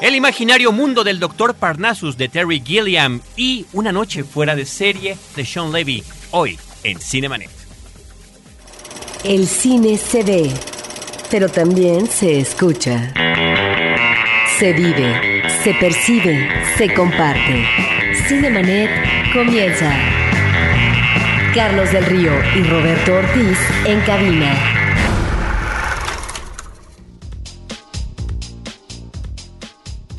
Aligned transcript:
El 0.00 0.14
imaginario 0.14 0.70
mundo 0.70 1.02
del 1.02 1.18
Dr. 1.18 1.54
Parnassus 1.54 2.16
de 2.16 2.28
Terry 2.28 2.62
Gilliam 2.64 3.20
y 3.36 3.66
Una 3.72 3.90
noche 3.90 4.22
fuera 4.22 4.54
de 4.54 4.64
serie 4.64 5.16
de 5.34 5.44
Sean 5.44 5.72
Levy, 5.72 6.04
hoy 6.30 6.56
en 6.84 7.00
Cinemanet. 7.00 7.50
El 9.24 9.48
cine 9.48 9.98
se 9.98 10.22
ve, 10.22 10.52
pero 11.32 11.48
también 11.48 12.06
se 12.06 12.38
escucha. 12.38 13.12
Se 14.56 14.72
vive, 14.72 15.42
se 15.64 15.74
percibe, 15.74 16.48
se 16.76 16.94
comparte. 16.94 17.66
Cinemanet 18.28 19.32
comienza. 19.32 19.92
Carlos 21.54 21.90
del 21.90 22.06
Río 22.06 22.32
y 22.56 22.62
Roberto 22.62 23.14
Ortiz 23.14 23.58
en 23.84 24.00
cabina. 24.02 24.77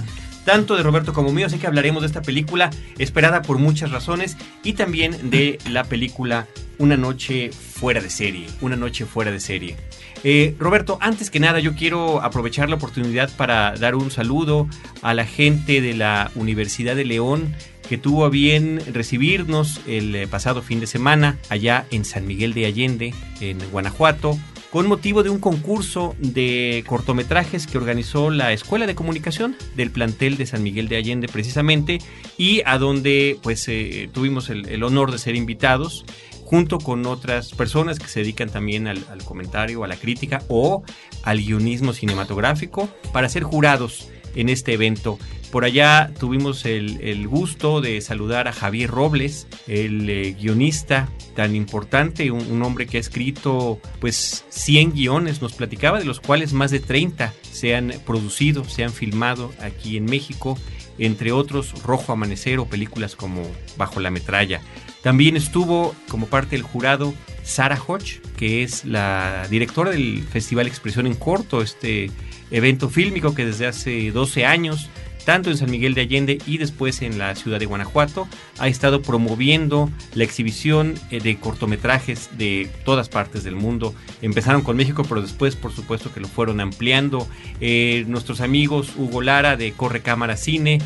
tanto 0.46 0.76
de 0.76 0.82
Roberto 0.84 1.12
como 1.12 1.32
mío, 1.32 1.46
así 1.46 1.58
que 1.58 1.66
hablaremos 1.66 2.02
de 2.02 2.06
esta 2.06 2.22
película 2.22 2.70
esperada 2.98 3.42
por 3.42 3.58
muchas 3.58 3.90
razones 3.90 4.36
y 4.62 4.74
también 4.74 5.28
de 5.30 5.58
la 5.68 5.84
película 5.84 6.46
Una 6.78 6.96
noche 6.96 7.50
fuera 7.50 8.00
de 8.00 8.10
serie, 8.10 8.46
Una 8.60 8.76
noche 8.76 9.06
fuera 9.06 9.30
de 9.32 9.40
serie. 9.40 9.76
Eh, 10.24 10.56
Roberto, 10.58 10.98
antes 11.00 11.30
que 11.30 11.40
nada 11.40 11.60
yo 11.60 11.74
quiero 11.74 12.22
aprovechar 12.22 12.68
la 12.68 12.76
oportunidad 12.76 13.30
para 13.36 13.74
dar 13.76 13.94
un 13.94 14.10
saludo 14.10 14.68
a 15.02 15.14
la 15.14 15.24
gente 15.24 15.80
de 15.80 15.94
la 15.94 16.30
Universidad 16.34 16.96
de 16.96 17.04
León 17.04 17.54
que 17.88 17.98
tuvo 17.98 18.24
a 18.24 18.28
bien 18.28 18.80
recibirnos 18.92 19.80
el 19.86 20.14
eh, 20.14 20.26
pasado 20.26 20.62
fin 20.62 20.80
de 20.80 20.86
semana 20.86 21.38
allá 21.48 21.86
en 21.90 22.04
San 22.04 22.26
Miguel 22.26 22.52
de 22.52 22.66
Allende, 22.66 23.14
en 23.40 23.58
Guanajuato 23.70 24.36
con 24.76 24.88
motivo 24.88 25.22
de 25.22 25.30
un 25.30 25.38
concurso 25.38 26.14
de 26.18 26.84
cortometrajes 26.86 27.66
que 27.66 27.78
organizó 27.78 28.28
la 28.28 28.52
Escuela 28.52 28.86
de 28.86 28.94
Comunicación 28.94 29.56
del 29.74 29.90
plantel 29.90 30.36
de 30.36 30.44
San 30.44 30.62
Miguel 30.62 30.88
de 30.88 30.96
Allende 30.96 31.28
precisamente 31.28 31.98
y 32.36 32.60
a 32.66 32.76
donde 32.76 33.38
pues 33.42 33.66
eh, 33.68 34.10
tuvimos 34.12 34.50
el, 34.50 34.82
honor 34.82 35.12
de 35.12 35.18
ser 35.18 35.34
invitados 35.34 36.04
junto 36.46 36.78
con 36.78 37.04
otras 37.06 37.50
personas 37.50 37.98
que 37.98 38.06
se 38.06 38.20
dedican 38.20 38.48
también 38.48 38.86
al, 38.86 39.04
comentario, 39.24 39.82
a 39.82 39.88
la 39.88 39.96
crítica 39.96 40.42
o 40.48 40.84
al 41.24 41.38
guionismo 41.38 41.92
cinematográfico 41.92 42.88
para 43.12 43.28
ser 43.28 43.42
jurados 43.42 44.08
en 44.36 44.48
este 44.48 44.72
evento. 44.72 45.18
Por 45.50 45.64
allá 45.64 46.12
tuvimos 46.20 46.64
el, 46.64 47.26
gusto 47.26 47.80
de 47.80 48.00
saludar 48.00 48.46
a 48.46 48.52
Javier 48.52 48.90
Robles, 48.90 49.48
el 49.66 50.08
eh, 50.08 50.36
guionista 50.38 51.08
tan 51.34 51.56
importante, 51.56 52.30
un, 52.30 52.62
hombre 52.62 52.86
que 52.86 52.98
ha 52.98 53.00
escrito 53.00 53.80
pues 54.00 54.44
100 54.48 54.92
guiones, 54.92 55.42
nos 55.42 55.54
platicaba, 55.54 55.98
de 55.98 56.04
los 56.04 56.20
cuales 56.20 56.52
más 56.52 56.70
de 56.70 56.78
30 56.80 57.34
se 57.56 57.74
han 57.74 57.92
producido, 58.04 58.64
se 58.64 58.84
han 58.84 58.92
filmado 58.92 59.52
aquí 59.60 59.96
en 59.96 60.04
México, 60.04 60.58
entre 60.98 61.32
otros 61.32 61.82
Rojo 61.82 62.12
Amanecer 62.12 62.58
o 62.58 62.66
películas 62.66 63.16
como 63.16 63.42
Bajo 63.76 64.00
la 64.00 64.10
Metralla. 64.10 64.60
También 65.02 65.36
estuvo 65.36 65.94
como 66.08 66.26
parte 66.26 66.56
del 66.56 66.62
jurado 66.62 67.14
Sara 67.42 67.80
Hodge, 67.80 68.20
que 68.36 68.62
es 68.62 68.84
la 68.84 69.46
directora 69.48 69.90
del 69.90 70.22
Festival 70.24 70.66
Expresión 70.66 71.06
en 71.06 71.14
Corto, 71.14 71.62
este 71.62 72.10
evento 72.50 72.88
fílmico 72.88 73.34
que 73.34 73.46
desde 73.46 73.66
hace 73.66 74.10
12 74.10 74.44
años, 74.44 74.90
tanto 75.26 75.50
en 75.50 75.58
San 75.58 75.72
Miguel 75.72 75.94
de 75.94 76.02
Allende 76.02 76.38
y 76.46 76.58
después 76.58 77.02
en 77.02 77.18
la 77.18 77.34
ciudad 77.34 77.58
de 77.58 77.66
Guanajuato, 77.66 78.28
ha 78.58 78.68
estado 78.68 79.02
promoviendo 79.02 79.90
la 80.14 80.22
exhibición 80.22 80.94
eh, 81.10 81.20
de 81.20 81.36
cortometrajes 81.36 82.30
de 82.38 82.70
todas 82.84 83.08
partes 83.08 83.42
del 83.42 83.56
mundo. 83.56 83.92
Empezaron 84.22 84.62
con 84.62 84.76
México, 84.76 85.02
pero 85.06 85.20
después, 85.20 85.56
por 85.56 85.72
supuesto, 85.72 86.14
que 86.14 86.20
lo 86.20 86.28
fueron 86.28 86.60
ampliando. 86.60 87.28
Eh, 87.60 88.04
nuestros 88.06 88.40
amigos 88.40 88.92
Hugo 88.96 89.20
Lara 89.20 89.56
de 89.56 89.72
Corre 89.72 90.00
Cámara 90.00 90.36
Cine 90.36 90.78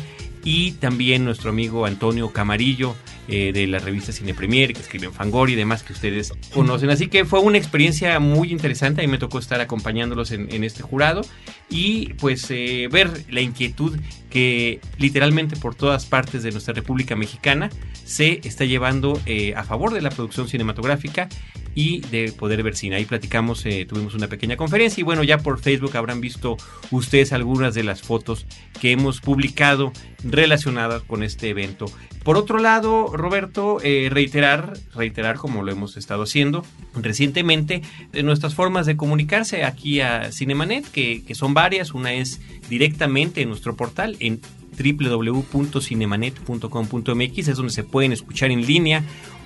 y 0.43 0.71
también 0.73 1.23
nuestro 1.23 1.51
amigo 1.51 1.85
Antonio 1.85 2.31
Camarillo 2.31 2.95
eh, 3.27 3.51
de 3.53 3.67
la 3.67 3.79
revista 3.79 4.11
Cine 4.11 4.33
Premier, 4.33 4.73
que 4.73 4.81
escribe 4.81 5.05
en 5.05 5.13
Fangor 5.13 5.49
y 5.49 5.55
demás 5.55 5.83
que 5.83 5.93
ustedes 5.93 6.33
conocen. 6.53 6.89
Así 6.89 7.07
que 7.07 7.23
fue 7.23 7.39
una 7.39 7.57
experiencia 7.57 8.19
muy 8.19 8.51
interesante. 8.51 9.01
A 9.01 9.05
mí 9.05 9.11
me 9.11 9.19
tocó 9.19 9.39
estar 9.39 9.61
acompañándolos 9.61 10.31
en, 10.31 10.63
este 10.63 10.81
jurado 10.81 11.21
y 11.71 12.13
pues 12.15 12.45
eh, 12.51 12.89
ver 12.91 13.25
la 13.29 13.41
inquietud 13.41 13.97
que 14.29 14.81
literalmente 14.97 15.55
por 15.55 15.73
todas 15.73 16.05
partes 16.05 16.43
de 16.43 16.51
nuestra 16.51 16.73
República 16.73 17.15
Mexicana 17.15 17.69
se 18.03 18.41
está 18.43 18.65
llevando 18.65 19.19
eh, 19.25 19.55
a 19.55 19.63
favor 19.63 19.93
de 19.93 20.01
la 20.01 20.09
producción 20.09 20.47
cinematográfica 20.47 21.29
y 21.75 22.01
de 22.01 22.31
poder 22.31 22.63
ver 22.63 22.75
cine. 22.75 22.97
Ahí 22.97 23.05
platicamos, 23.05 23.63
tuvimos 23.87 24.13
una 24.13 24.27
pequeña 24.27 24.57
conferencia 24.57 25.01
y 25.01 25.03
bueno, 25.03 25.23
ya 25.23 25.37
por 25.37 25.59
Facebook 25.59 25.95
habrán 25.95 26.21
visto 26.21 26.57
ustedes 26.91 27.33
algunas 27.33 27.73
de 27.73 27.83
las 27.83 28.01
fotos 28.01 28.45
que 28.79 28.91
hemos 28.91 29.21
publicado 29.21 29.93
relacionadas 30.23 31.03
con 31.03 31.23
este 31.23 31.49
evento. 31.49 31.85
Por 32.23 32.37
otro 32.37 32.59
lado, 32.59 33.07
Roberto, 33.15 33.79
eh, 33.81 34.09
reiterar, 34.11 34.73
reiterar 34.93 35.37
como 35.37 35.63
lo 35.63 35.71
hemos 35.71 35.97
estado 35.97 36.21
haciendo 36.23 36.63
recientemente, 36.93 37.81
de 38.11 38.23
nuestras 38.23 38.53
formas 38.53 38.85
de 38.85 38.95
comunicarse 38.95 39.63
aquí 39.63 40.01
a 40.01 40.31
Cinemanet, 40.31 40.85
que, 40.91 41.23
que 41.25 41.33
son 41.33 41.55
varias. 41.55 41.93
Una 41.93 42.13
es 42.13 42.39
directamente 42.69 43.41
en 43.41 43.49
nuestro 43.49 43.75
portal 43.75 44.17
en 44.19 44.39
www.cinemanet.com.mx, 44.77 47.47
es 47.47 47.57
donde 47.57 47.73
se 47.73 47.83
pueden 47.83 48.11
escuchar 48.11 48.51
en 48.51 48.67
línea 48.67 49.03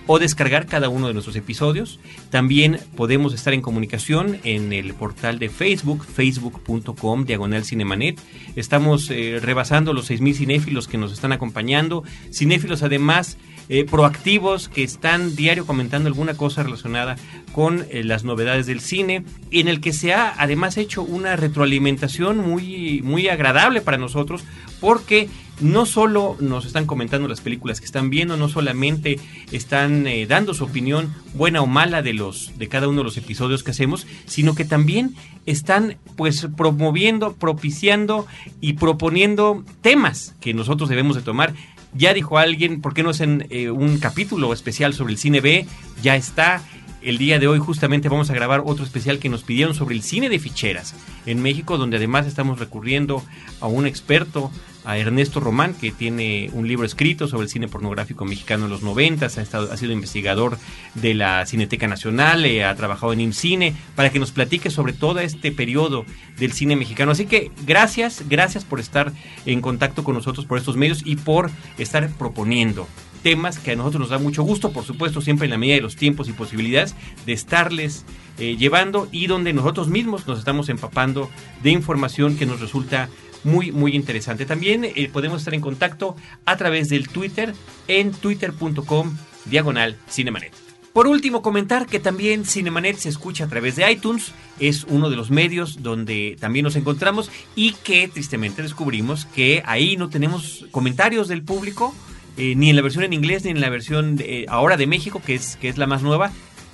o 0.07 0.19
descargar 0.19 0.65
cada 0.67 0.89
uno 0.89 1.07
de 1.07 1.13
nuestros 1.13 1.35
episodios. 1.35 1.99
También 2.29 2.79
podemos 2.95 3.33
estar 3.33 3.53
en 3.53 3.61
comunicación 3.61 4.39
en 4.43 4.73
el 4.73 4.93
portal 4.93 5.39
de 5.39 5.49
Facebook, 5.49 6.05
facebook.com, 6.05 7.25
diagonal 7.25 7.65
cinemanet. 7.65 8.19
Estamos 8.55 9.09
eh, 9.09 9.39
rebasando 9.41 9.93
los 9.93 10.09
6.000 10.09 10.35
cinéfilos 10.35 10.87
que 10.87 10.97
nos 10.97 11.11
están 11.11 11.31
acompañando. 11.31 12.03
Cinéfilos 12.31 12.83
además 12.83 13.37
eh, 13.67 13.83
proactivos 13.83 14.69
que 14.69 14.83
están 14.83 15.35
diario 15.35 15.65
comentando 15.65 16.07
alguna 16.07 16.35
cosa 16.35 16.61
relacionada 16.61 17.15
con 17.51 17.85
eh, 17.89 18.03
las 18.03 18.23
novedades 18.23 18.67
del 18.67 18.79
cine, 18.79 19.23
en 19.49 19.67
el 19.67 19.81
que 19.81 19.91
se 19.91 20.13
ha 20.13 20.35
además 20.37 20.77
hecho 20.77 21.01
una 21.01 21.35
retroalimentación 21.35 22.37
muy, 22.37 23.01
muy 23.03 23.27
agradable 23.27 23.81
para 23.81 23.97
nosotros, 23.97 24.43
porque 24.79 25.29
no 25.59 25.85
solo 25.85 26.35
nos 26.39 26.65
están 26.65 26.85
comentando 26.85 27.27
las 27.27 27.41
películas 27.41 27.79
que 27.79 27.85
están 27.85 28.09
viendo, 28.09 28.37
no 28.37 28.49
solamente 28.49 29.19
están 29.51 30.07
eh, 30.07 30.25
dando 30.27 30.53
su 30.53 30.63
opinión 30.63 31.13
buena 31.33 31.61
o 31.61 31.67
mala 31.67 32.01
de 32.01 32.13
los 32.13 32.57
de 32.57 32.67
cada 32.67 32.87
uno 32.87 32.99
de 32.99 33.05
los 33.05 33.17
episodios 33.17 33.63
que 33.63 33.71
hacemos, 33.71 34.07
sino 34.25 34.55
que 34.55 34.65
también 34.65 35.15
están 35.45 35.97
pues 36.15 36.47
promoviendo, 36.57 37.33
propiciando 37.33 38.27
y 38.61 38.73
proponiendo 38.73 39.63
temas 39.81 40.35
que 40.41 40.53
nosotros 40.53 40.89
debemos 40.89 41.15
de 41.15 41.21
tomar. 41.21 41.53
Ya 41.93 42.13
dijo 42.13 42.37
alguien, 42.37 42.81
¿por 42.81 42.93
qué 42.93 43.03
no 43.03 43.11
hacen 43.11 43.47
eh, 43.49 43.69
un 43.69 43.99
capítulo 43.99 44.51
especial 44.51 44.93
sobre 44.93 45.13
el 45.13 45.17
cine 45.17 45.39
B? 45.39 45.65
Ya 46.01 46.17
está. 46.17 46.61
El 47.05 47.19
día 47.19 47.37
de 47.37 47.47
hoy 47.47 47.59
justamente 47.59 48.09
vamos 48.09 48.31
a 48.31 48.33
grabar 48.33 48.63
otro 48.65 48.83
especial 48.83 49.19
que 49.19 49.29
nos 49.29 49.43
pidieron 49.43 49.75
sobre 49.75 49.93
el 49.93 50.01
cine 50.01 50.27
de 50.27 50.39
ficheras 50.39 50.95
en 51.27 51.39
México, 51.39 51.77
donde 51.77 51.97
además 51.97 52.25
estamos 52.25 52.57
recurriendo 52.57 53.23
a 53.61 53.67
un 53.67 53.85
experto, 53.85 54.49
a 54.85 54.97
Ernesto 54.97 55.39
Román, 55.39 55.75
que 55.75 55.91
tiene 55.91 56.49
un 56.53 56.67
libro 56.67 56.83
escrito 56.83 57.27
sobre 57.27 57.43
el 57.43 57.49
cine 57.51 57.67
pornográfico 57.67 58.25
mexicano 58.25 58.65
en 58.65 58.71
los 58.71 58.81
90, 58.81 59.23
ha, 59.23 59.27
estado, 59.27 59.71
ha 59.71 59.77
sido 59.77 59.91
investigador 59.91 60.57
de 60.95 61.13
la 61.13 61.45
Cineteca 61.45 61.87
Nacional, 61.87 62.43
eh, 62.43 62.65
ha 62.65 62.73
trabajado 62.73 63.13
en 63.13 63.21
IMCINE, 63.21 63.75
para 63.95 64.09
que 64.09 64.17
nos 64.17 64.31
platique 64.31 64.71
sobre 64.71 64.93
todo 64.93 65.19
este 65.19 65.51
periodo 65.51 66.07
del 66.39 66.53
cine 66.53 66.75
mexicano. 66.75 67.11
Así 67.11 67.27
que 67.27 67.51
gracias, 67.67 68.23
gracias 68.27 68.65
por 68.65 68.79
estar 68.79 69.13
en 69.45 69.61
contacto 69.61 70.03
con 70.03 70.15
nosotros 70.15 70.47
por 70.47 70.57
estos 70.57 70.75
medios 70.75 71.03
y 71.05 71.17
por 71.17 71.51
estar 71.77 72.09
proponiendo 72.09 72.87
temas 73.25 73.57
que 73.57 73.71
a 73.71 73.75
nosotros 73.75 74.01
nos 74.01 74.09
da 74.11 74.19
mucho 74.19 74.43
gusto, 74.43 74.71
por 74.71 74.83
supuesto, 74.83 75.19
siempre 75.19 75.45
en 75.45 75.49
la 75.49 75.57
medida 75.57 75.77
de 75.77 75.81
los 75.81 75.95
tiempos 75.95 76.29
y 76.29 76.33
posibilidades 76.33 76.93
de 77.25 77.33
estarles 77.33 78.05
eh, 78.37 78.55
llevando 78.55 79.07
y 79.11 79.25
donde 79.25 79.51
nosotros 79.51 79.87
mismos 79.87 80.27
nos 80.27 80.37
estamos 80.37 80.69
empapando 80.69 81.31
de 81.63 81.71
información 81.71 82.37
que 82.37 82.45
nos 82.45 82.59
resulta 82.59 83.09
muy, 83.43 83.71
muy 83.71 83.95
interesante. 83.95 84.45
También 84.45 84.85
eh, 84.85 85.09
podemos 85.11 85.39
estar 85.39 85.55
en 85.55 85.61
contacto 85.61 86.15
a 86.45 86.55
través 86.55 86.89
del 86.89 87.09
Twitter 87.09 87.55
en 87.87 88.11
twitter.com 88.11 89.17
diagonal 89.45 89.97
cinemanet. 90.07 90.53
Por 90.93 91.07
último, 91.07 91.41
comentar 91.41 91.87
que 91.87 91.99
también 91.99 92.45
Cinemanet 92.45 92.95
se 92.95 93.09
escucha 93.09 93.45
a 93.45 93.47
través 93.47 93.75
de 93.75 93.91
iTunes, 93.91 94.33
es 94.59 94.85
uno 94.85 95.09
de 95.09 95.17
los 95.17 95.29
medios 95.29 95.81
donde 95.81 96.37
también 96.39 96.63
nos 96.63 96.77
encontramos 96.77 97.31
y 97.53 97.73
que 97.73 98.07
tristemente 98.07 98.61
descubrimos 98.61 99.25
que 99.25 99.61
ahí 99.65 99.97
no 99.97 100.09
tenemos 100.09 100.67
comentarios 100.71 101.27
del 101.27 101.43
público, 101.43 101.93
eh, 102.37 102.55
ni 102.55 102.69
en 102.69 102.75
la 102.75 102.81
versión 102.81 103.03
en 103.03 103.13
inglés 103.13 103.45
ni 103.45 103.51
en 103.51 103.61
la 103.61 103.69
versión 103.69 104.15
de, 104.15 104.45
ahora 104.49 104.77
de 104.77 104.87
México, 104.87 105.21
que 105.25 105.35
es, 105.35 105.57
que 105.57 105.69
es 105.69 105.77
la 105.77 105.87
más 105.87 106.01
nueva, 106.01 106.31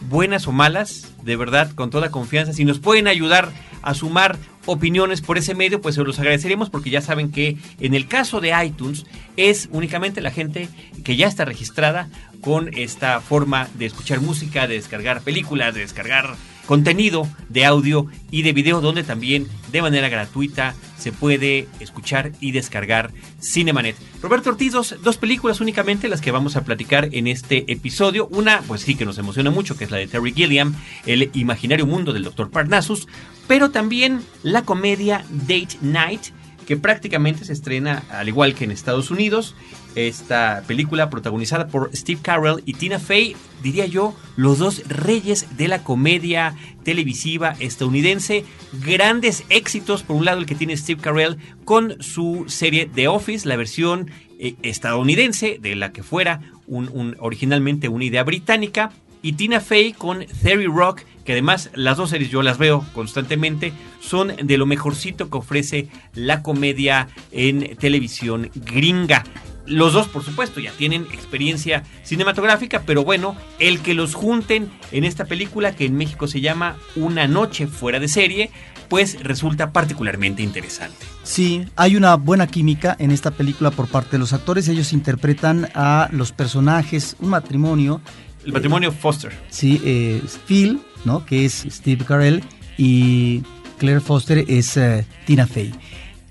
buenas 0.10 0.48
o 0.48 0.52
malas, 0.52 1.14
de 1.24 1.36
verdad, 1.36 1.72
con 1.74 1.90
toda 1.90 2.12
confianza. 2.12 2.54
Si 2.54 2.66
nos 2.66 2.80
pueden 2.80 3.08
ayudar 3.08 3.52
a 3.82 3.94
sumar 3.94 4.38
opiniones 4.66 5.22
por 5.22 5.38
ese 5.38 5.56
medio, 5.56 5.82
pues 5.82 5.96
se 5.96 6.04
los 6.04 6.20
agradeceremos 6.20 6.70
porque 6.70 6.90
ya 6.90 7.02
saben 7.02 7.32
que 7.32 7.58
en 7.80 7.94
el 7.94 8.08
caso 8.08 8.42
de 8.42 8.54
iTunes 8.64 9.06
es 9.38 9.70
únicamente 9.72 10.22
la 10.22 10.32
gente 10.32 10.70
que 11.04 11.16
ya 11.16 11.28
está 11.28 11.46
registrada 11.46 12.10
con 12.42 12.74
esta 12.74 13.22
forma 13.22 13.68
de 13.76 13.86
escuchar 13.86 14.22
música, 14.22 14.68
de 14.68 14.76
descargar 14.76 15.22
películas, 15.22 15.74
de 15.74 15.82
descargar 15.82 16.36
contenido 16.72 17.28
de 17.50 17.66
audio 17.66 18.08
y 18.32 18.44
de 18.44 18.54
video 18.54 18.80
donde 18.80 19.04
también 19.04 19.46
de 19.74 19.82
manera 19.82 20.08
gratuita 20.08 20.74
se 20.98 21.12
puede 21.12 21.68
escuchar 21.82 22.32
y 22.40 22.54
descargar 22.54 23.12
Cinemanet. 23.42 23.98
Roberto 24.22 24.52
Ortiz, 24.52 24.72
dos, 24.72 24.96
dos, 25.04 25.18
películas 25.18 25.60
únicamente 25.60 26.08
las 26.08 26.22
que 26.22 26.32
vamos 26.32 26.56
a 26.56 26.64
platicar 26.64 27.10
en 27.12 27.28
este 27.28 27.70
episodio. 27.70 28.30
Una, 28.32 28.62
pues 28.62 28.84
sí 28.84 28.96
que 28.96 29.04
nos 29.04 29.18
emociona 29.18 29.52
mucho, 29.52 29.76
que 29.76 29.84
es 29.84 29.92
la 29.92 29.98
de 29.98 30.08
Terry 30.08 30.32
Gilliam, 30.32 30.74
El 31.06 31.30
imaginario 31.34 31.86
mundo 31.86 32.14
del 32.14 32.24
Dr. 32.24 32.50
Parnassus, 32.50 33.06
pero 33.50 33.72
también 33.72 34.22
la 34.42 34.62
comedia 34.62 35.26
Date 35.30 35.78
Night, 35.82 36.28
que 36.72 36.78
prácticamente 36.78 37.44
se 37.44 37.52
estrena 37.52 38.02
al 38.10 38.30
igual 38.30 38.56
que 38.56 38.64
en 38.64 38.72
Estados 38.72 39.12
Unidos. 39.12 39.56
Esta 39.96 40.64
película 40.68 41.10
protagonizada 41.10 41.68
por 41.68 41.94
Steve 41.94 42.22
Carell 42.24 42.64
y 42.66 42.76
Tina 42.76 42.98
Fey, 42.98 43.36
diría 43.62 43.88
yo, 43.88 44.16
los 44.38 44.60
dos 44.60 44.88
reyes 44.88 45.58
de 45.58 45.68
la 45.68 45.84
comedia 45.84 46.56
televisiva 46.86 47.58
estadounidense. 47.60 48.46
Grandes 48.86 49.44
éxitos, 49.50 50.04
por 50.04 50.16
un 50.16 50.24
lado 50.24 50.40
el 50.40 50.46
que 50.46 50.56
tiene 50.56 50.78
Steve 50.78 51.02
Carell 51.02 51.36
con 51.66 52.02
su 52.02 52.46
serie 52.48 52.86
The 52.86 53.10
Office, 53.10 53.46
la 53.46 53.58
versión 53.58 54.10
eh, 54.40 54.56
estadounidense 54.64 55.58
de 55.62 55.76
la 55.76 55.92
que 55.92 56.04
fuera 56.04 56.40
un, 56.68 57.18
originalmente 57.20 57.90
una 57.90 58.06
idea 58.06 58.24
británica. 58.24 58.94
Y 59.22 59.34
Tina 59.34 59.60
Fey 59.60 59.94
con 59.94 60.26
Theory 60.26 60.66
Rock, 60.66 61.02
que 61.26 61.34
además 61.34 61.70
las 61.76 61.98
dos 61.98 62.10
series 62.10 62.32
yo 62.32 62.42
las 62.42 62.58
veo 62.58 62.86
constantemente, 62.94 63.74
son 64.00 64.34
de 64.42 64.58
lo 64.58 64.66
mejorcito 64.66 65.30
que 65.30 65.38
ofrece 65.38 65.88
la 66.14 66.42
comedia 66.42 67.08
en 67.32 67.76
televisión 67.78 68.50
gringa. 68.56 69.24
Los 69.68 69.94
dos, 69.94 70.08
por 70.08 70.24
supuesto, 70.24 70.60
ya 70.60 70.72
tienen 70.72 71.04
experiencia 71.14 71.84
cinematográfica, 72.04 72.82
pero 72.86 73.04
bueno, 73.04 73.38
el 73.60 73.80
que 73.80 73.94
los 73.94 74.16
junten 74.16 74.72
en 74.92 75.04
esta 75.04 75.26
película 75.26 75.76
que 75.76 75.86
en 75.86 75.96
México 75.96 76.28
se 76.28 76.42
llama 76.42 76.78
Una 76.96 77.28
noche 77.28 77.68
fuera 77.68 78.00
de 78.00 78.08
serie, 78.08 78.50
pues 78.90 79.24
resulta 79.24 79.72
particularmente 79.72 80.42
interesante. 80.42 81.06
Sí, 81.24 81.64
hay 81.78 81.96
una 81.96 82.16
buena 82.16 82.48
química 82.48 82.98
en 83.00 83.12
esta 83.12 83.32
película 83.32 83.72
por 83.72 83.88
parte 83.88 84.12
de 84.14 84.18
los 84.18 84.34
actores. 84.34 84.68
Ellos 84.68 84.92
interpretan 84.92 85.70
a 85.76 86.10
los 86.12 86.34
personajes, 86.34 87.16
un 87.20 87.30
matrimonio. 87.30 88.02
El 88.46 88.54
matrimonio 88.54 88.90
eh, 88.90 88.94
Foster. 88.94 89.32
Sí, 89.50 89.82
eh, 89.84 90.22
Phil, 90.48 90.80
¿no? 91.06 91.26
Que 91.26 91.46
es 91.46 91.66
Steve 91.70 92.06
Carell 92.06 92.44
y 92.78 93.44
Claire 93.78 94.02
Foster 94.02 94.46
es 94.48 94.78
uh, 94.78 95.04
Tina 95.26 95.48
Fey. 95.48 95.72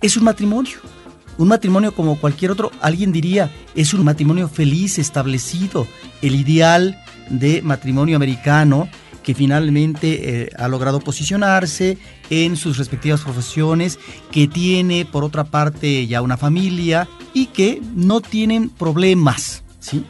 Es 0.00 0.16
un 0.16 0.24
matrimonio 0.24 0.78
un 1.40 1.48
matrimonio 1.48 1.94
como 1.94 2.20
cualquier 2.20 2.50
otro, 2.50 2.70
alguien 2.82 3.12
diría, 3.12 3.50
es 3.74 3.94
un 3.94 4.04
matrimonio 4.04 4.46
feliz, 4.46 4.98
establecido, 4.98 5.86
el 6.20 6.34
ideal 6.34 7.02
de 7.30 7.62
matrimonio 7.62 8.16
americano 8.16 8.90
que 9.22 9.34
finalmente 9.34 10.42
eh, 10.42 10.50
ha 10.58 10.68
logrado 10.68 11.00
posicionarse 11.00 11.96
en 12.28 12.56
sus 12.56 12.76
respectivas 12.76 13.22
profesiones, 13.22 13.98
que 14.30 14.48
tiene 14.48 15.06
por 15.06 15.24
otra 15.24 15.44
parte 15.44 16.06
ya 16.06 16.20
una 16.20 16.36
familia 16.36 17.08
y 17.32 17.46
que 17.46 17.80
no 17.94 18.20
tienen 18.20 18.68
problemas. 18.68 19.62
¿Sí? 19.80 20.04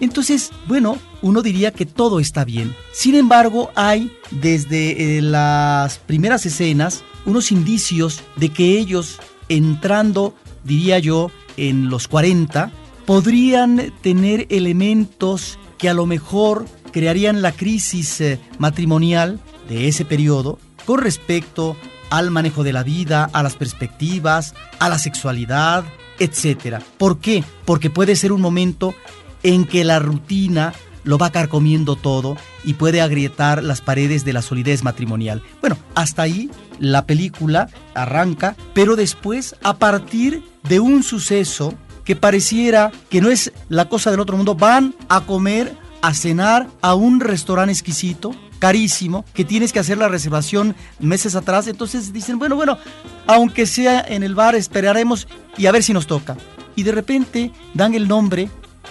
Entonces, 0.00 0.50
bueno, 0.66 0.96
uno 1.22 1.42
diría 1.42 1.72
que 1.72 1.86
todo 1.86 2.20
está 2.20 2.44
bien. 2.44 2.74
Sin 2.92 3.14
embargo, 3.14 3.70
hay 3.74 4.16
desde 4.30 5.18
eh, 5.18 5.22
las 5.22 5.98
primeras 5.98 6.46
escenas 6.46 7.04
unos 7.26 7.52
indicios 7.52 8.22
de 8.36 8.48
que 8.48 8.78
ellos 8.78 9.20
entrando 9.48 10.34
diría 10.64 10.98
yo, 10.98 11.30
en 11.56 11.90
los 11.90 12.08
40, 12.08 12.70
podrían 13.06 13.92
tener 14.02 14.46
elementos 14.50 15.58
que 15.76 15.88
a 15.88 15.94
lo 15.94 16.06
mejor 16.06 16.66
crearían 16.92 17.42
la 17.42 17.52
crisis 17.52 18.20
eh, 18.20 18.38
matrimonial 18.58 19.40
de 19.68 19.88
ese 19.88 20.04
periodo 20.04 20.58
con 20.84 21.00
respecto 21.00 21.76
al 22.10 22.30
manejo 22.30 22.64
de 22.64 22.72
la 22.72 22.82
vida, 22.82 23.28
a 23.32 23.42
las 23.42 23.56
perspectivas, 23.56 24.54
a 24.78 24.88
la 24.88 24.98
sexualidad, 24.98 25.84
etc. 26.18 26.78
¿Por 26.96 27.18
qué? 27.18 27.44
Porque 27.64 27.90
puede 27.90 28.16
ser 28.16 28.32
un 28.32 28.40
momento 28.40 28.94
en 29.42 29.64
que 29.64 29.84
la 29.84 29.98
rutina 29.98 30.72
lo 31.04 31.16
va 31.16 31.30
carcomiendo 31.30 31.96
todo 31.96 32.36
y 32.64 32.74
puede 32.74 33.00
agrietar 33.00 33.62
las 33.64 33.80
paredes 33.80 34.24
de 34.24 34.32
la 34.32 34.42
solidez 34.42 34.82
matrimonial. 34.82 35.42
Bueno, 35.60 35.78
hasta 35.94 36.22
ahí 36.22 36.50
la 36.78 37.06
película 37.06 37.68
arranca, 37.94 38.56
pero 38.74 38.94
después, 38.94 39.56
a 39.62 39.78
partir 39.78 40.42
de 40.64 40.80
un 40.80 41.02
suceso 41.02 41.74
que 42.04 42.16
pareciera 42.16 42.92
que 43.10 43.20
no 43.20 43.30
es 43.30 43.52
la 43.68 43.88
cosa 43.88 44.10
del 44.10 44.20
otro 44.20 44.36
mundo, 44.36 44.54
van 44.54 44.94
a 45.08 45.22
comer, 45.22 45.74
a 46.02 46.14
cenar 46.14 46.68
a 46.80 46.94
un 46.94 47.20
restaurante 47.20 47.72
exquisito, 47.72 48.34
carísimo, 48.58 49.24
que 49.34 49.44
tienes 49.44 49.72
que 49.72 49.78
hacer 49.78 49.98
la 49.98 50.08
reservación 50.08 50.74
meses 50.98 51.34
atrás. 51.34 51.66
Entonces 51.66 52.12
dicen, 52.12 52.38
bueno, 52.38 52.56
bueno, 52.56 52.78
aunque 53.26 53.66
sea 53.66 54.00
en 54.00 54.22
el 54.22 54.34
bar, 54.34 54.54
esperaremos 54.54 55.28
y 55.56 55.66
a 55.66 55.72
ver 55.72 55.82
si 55.82 55.92
nos 55.92 56.06
toca. 56.06 56.36
Y 56.76 56.82
de 56.82 56.92
repente 56.92 57.52
dan 57.74 57.94
el 57.94 58.08
nombre 58.08 58.50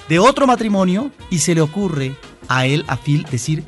de 0.10 0.20
otro 0.20 0.48
matrimonio 0.48 1.12
y 1.30 1.40
se 1.40 1.56
le 1.56 1.62
ocurre 1.62 2.16
a 2.48 2.66
él, 2.66 2.86
a 2.88 2.98
Phil, 2.98 3.26
decir, 3.30 3.64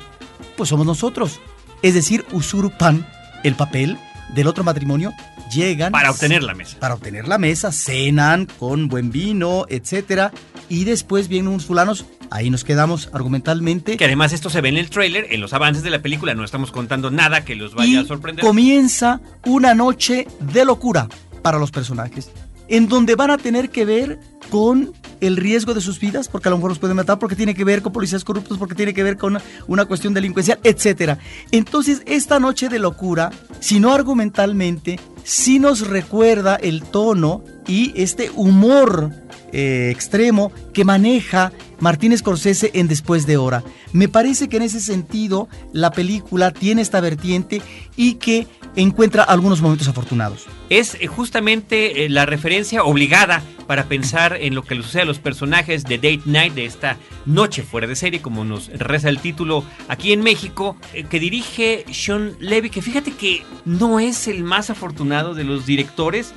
pues 0.56 0.68
somos 0.68 0.86
nosotros. 0.86 1.40
Es 1.82 1.94
decir, 1.94 2.26
usurpan 2.32 3.06
el 3.42 3.54
papel 3.54 3.98
del 4.34 4.46
otro 4.46 4.64
matrimonio, 4.64 5.12
llegan... 5.52 5.92
Para 5.92 6.10
obtener 6.10 6.42
la 6.42 6.54
mesa. 6.54 6.78
Para 6.78 6.94
obtener 6.94 7.26
la 7.26 7.38
mesa, 7.38 7.72
cenan 7.72 8.46
con 8.46 8.88
buen 8.88 9.10
vino, 9.10 9.64
etcétera, 9.68 10.32
y 10.68 10.84
después 10.84 11.28
vienen 11.28 11.48
unos 11.48 11.66
fulanos, 11.66 12.04
ahí 12.30 12.50
nos 12.50 12.64
quedamos 12.64 13.10
argumentalmente. 13.12 13.96
Que 13.96 14.04
además 14.04 14.32
esto 14.32 14.50
se 14.50 14.60
ve 14.60 14.70
en 14.70 14.78
el 14.78 14.90
tráiler, 14.90 15.26
en 15.30 15.40
los 15.40 15.52
avances 15.52 15.82
de 15.82 15.90
la 15.90 16.00
película, 16.00 16.34
no 16.34 16.44
estamos 16.44 16.70
contando 16.70 17.10
nada 17.10 17.44
que 17.44 17.56
los 17.56 17.74
vaya 17.74 17.90
y 17.90 17.96
a 17.96 18.04
sorprender. 18.04 18.44
comienza 18.44 19.20
una 19.44 19.74
noche 19.74 20.26
de 20.40 20.64
locura 20.64 21.08
para 21.42 21.58
los 21.58 21.70
personajes, 21.70 22.30
en 22.68 22.88
donde 22.88 23.16
van 23.16 23.30
a 23.30 23.38
tener 23.38 23.70
que 23.70 23.84
ver 23.84 24.18
con 24.50 24.92
el 25.20 25.36
riesgo 25.36 25.74
de 25.74 25.80
sus 25.80 26.00
vidas, 26.00 26.28
porque 26.28 26.48
a 26.48 26.50
lo 26.50 26.56
mejor 26.56 26.70
los 26.70 26.78
pueden 26.78 26.96
matar, 26.96 27.18
porque 27.18 27.36
tiene 27.36 27.54
que 27.54 27.64
ver 27.64 27.82
con 27.82 27.92
policías 27.92 28.24
corruptos, 28.24 28.58
porque 28.58 28.74
tiene 28.74 28.94
que 28.94 29.02
ver 29.02 29.16
con 29.16 29.38
una 29.66 29.84
cuestión 29.84 30.14
delincuencial, 30.14 30.58
etc. 30.64 31.18
Entonces, 31.50 32.02
esta 32.06 32.40
noche 32.40 32.68
de 32.68 32.78
locura, 32.78 33.30
si 33.60 33.80
no 33.80 33.92
argumentalmente, 33.92 34.98
sí 35.24 35.58
nos 35.58 35.86
recuerda 35.88 36.56
el 36.56 36.82
tono 36.82 37.44
y 37.66 37.92
este 38.00 38.30
humor 38.34 39.10
eh, 39.52 39.90
extremo 39.90 40.52
que 40.72 40.84
maneja 40.84 41.52
Martín 41.80 42.16
Scorsese 42.16 42.70
en 42.74 42.88
Después 42.88 43.26
de 43.26 43.36
Hora. 43.36 43.64
Me 43.92 44.08
parece 44.08 44.48
que 44.48 44.58
en 44.58 44.62
ese 44.62 44.80
sentido 44.80 45.48
la 45.72 45.90
película 45.90 46.52
tiene 46.52 46.82
esta 46.82 47.00
vertiente 47.00 47.62
y 47.96 48.14
que 48.14 48.46
encuentra 48.76 49.24
algunos 49.24 49.60
momentos 49.60 49.88
afortunados. 49.88 50.46
Es 50.68 50.96
eh, 51.00 51.06
justamente 51.06 52.04
eh, 52.04 52.08
la 52.08 52.26
referencia 52.26 52.84
obligada 52.84 53.42
para 53.66 53.84
pensar 53.84 54.36
en 54.40 54.54
lo 54.54 54.62
que 54.62 54.74
le 54.74 54.82
sucede 54.82 55.02
a 55.02 55.06
los 55.06 55.18
personajes 55.18 55.84
de 55.84 55.96
Date 55.96 56.22
Night, 56.26 56.54
de 56.54 56.64
esta 56.64 56.96
noche 57.24 57.62
fuera 57.62 57.86
de 57.86 57.96
serie, 57.96 58.20
como 58.20 58.44
nos 58.44 58.68
reza 58.68 59.08
el 59.08 59.20
título 59.20 59.64
aquí 59.88 60.12
en 60.12 60.22
México, 60.22 60.76
eh, 60.92 61.04
que 61.04 61.20
dirige 61.20 61.84
Sean 61.92 62.36
Levy, 62.40 62.70
que 62.70 62.82
fíjate 62.82 63.12
que 63.12 63.44
no 63.64 64.00
es 64.00 64.28
el 64.28 64.44
más 64.44 64.70
afortunado 64.70 65.34
de 65.34 65.44
los 65.44 65.66
directores. 65.66 66.34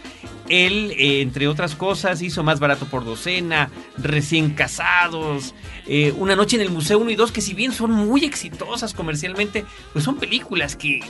Él, 0.50 0.93
entre 0.97 1.47
otras 1.47 1.75
cosas, 1.75 2.21
hizo 2.21 2.43
Más 2.43 2.59
Barato 2.59 2.85
por 2.85 3.05
Docena, 3.05 3.69
Recién 3.97 4.51
Eh, 5.87 6.13
Una 6.17 6.35
Noche 6.35 6.55
en 6.55 6.61
el 6.61 6.69
Museo 6.69 6.99
1 6.99 7.11
y 7.11 7.15
2, 7.15 7.31
que 7.31 7.41
si 7.41 7.53
bien 7.53 7.71
son 7.71 7.91
muy 7.91 8.25
exitosas 8.25 8.93
comercialmente, 8.93 9.65
pues 9.91 10.05
son 10.05 10.17
películas 10.17 10.75
que 10.75 11.01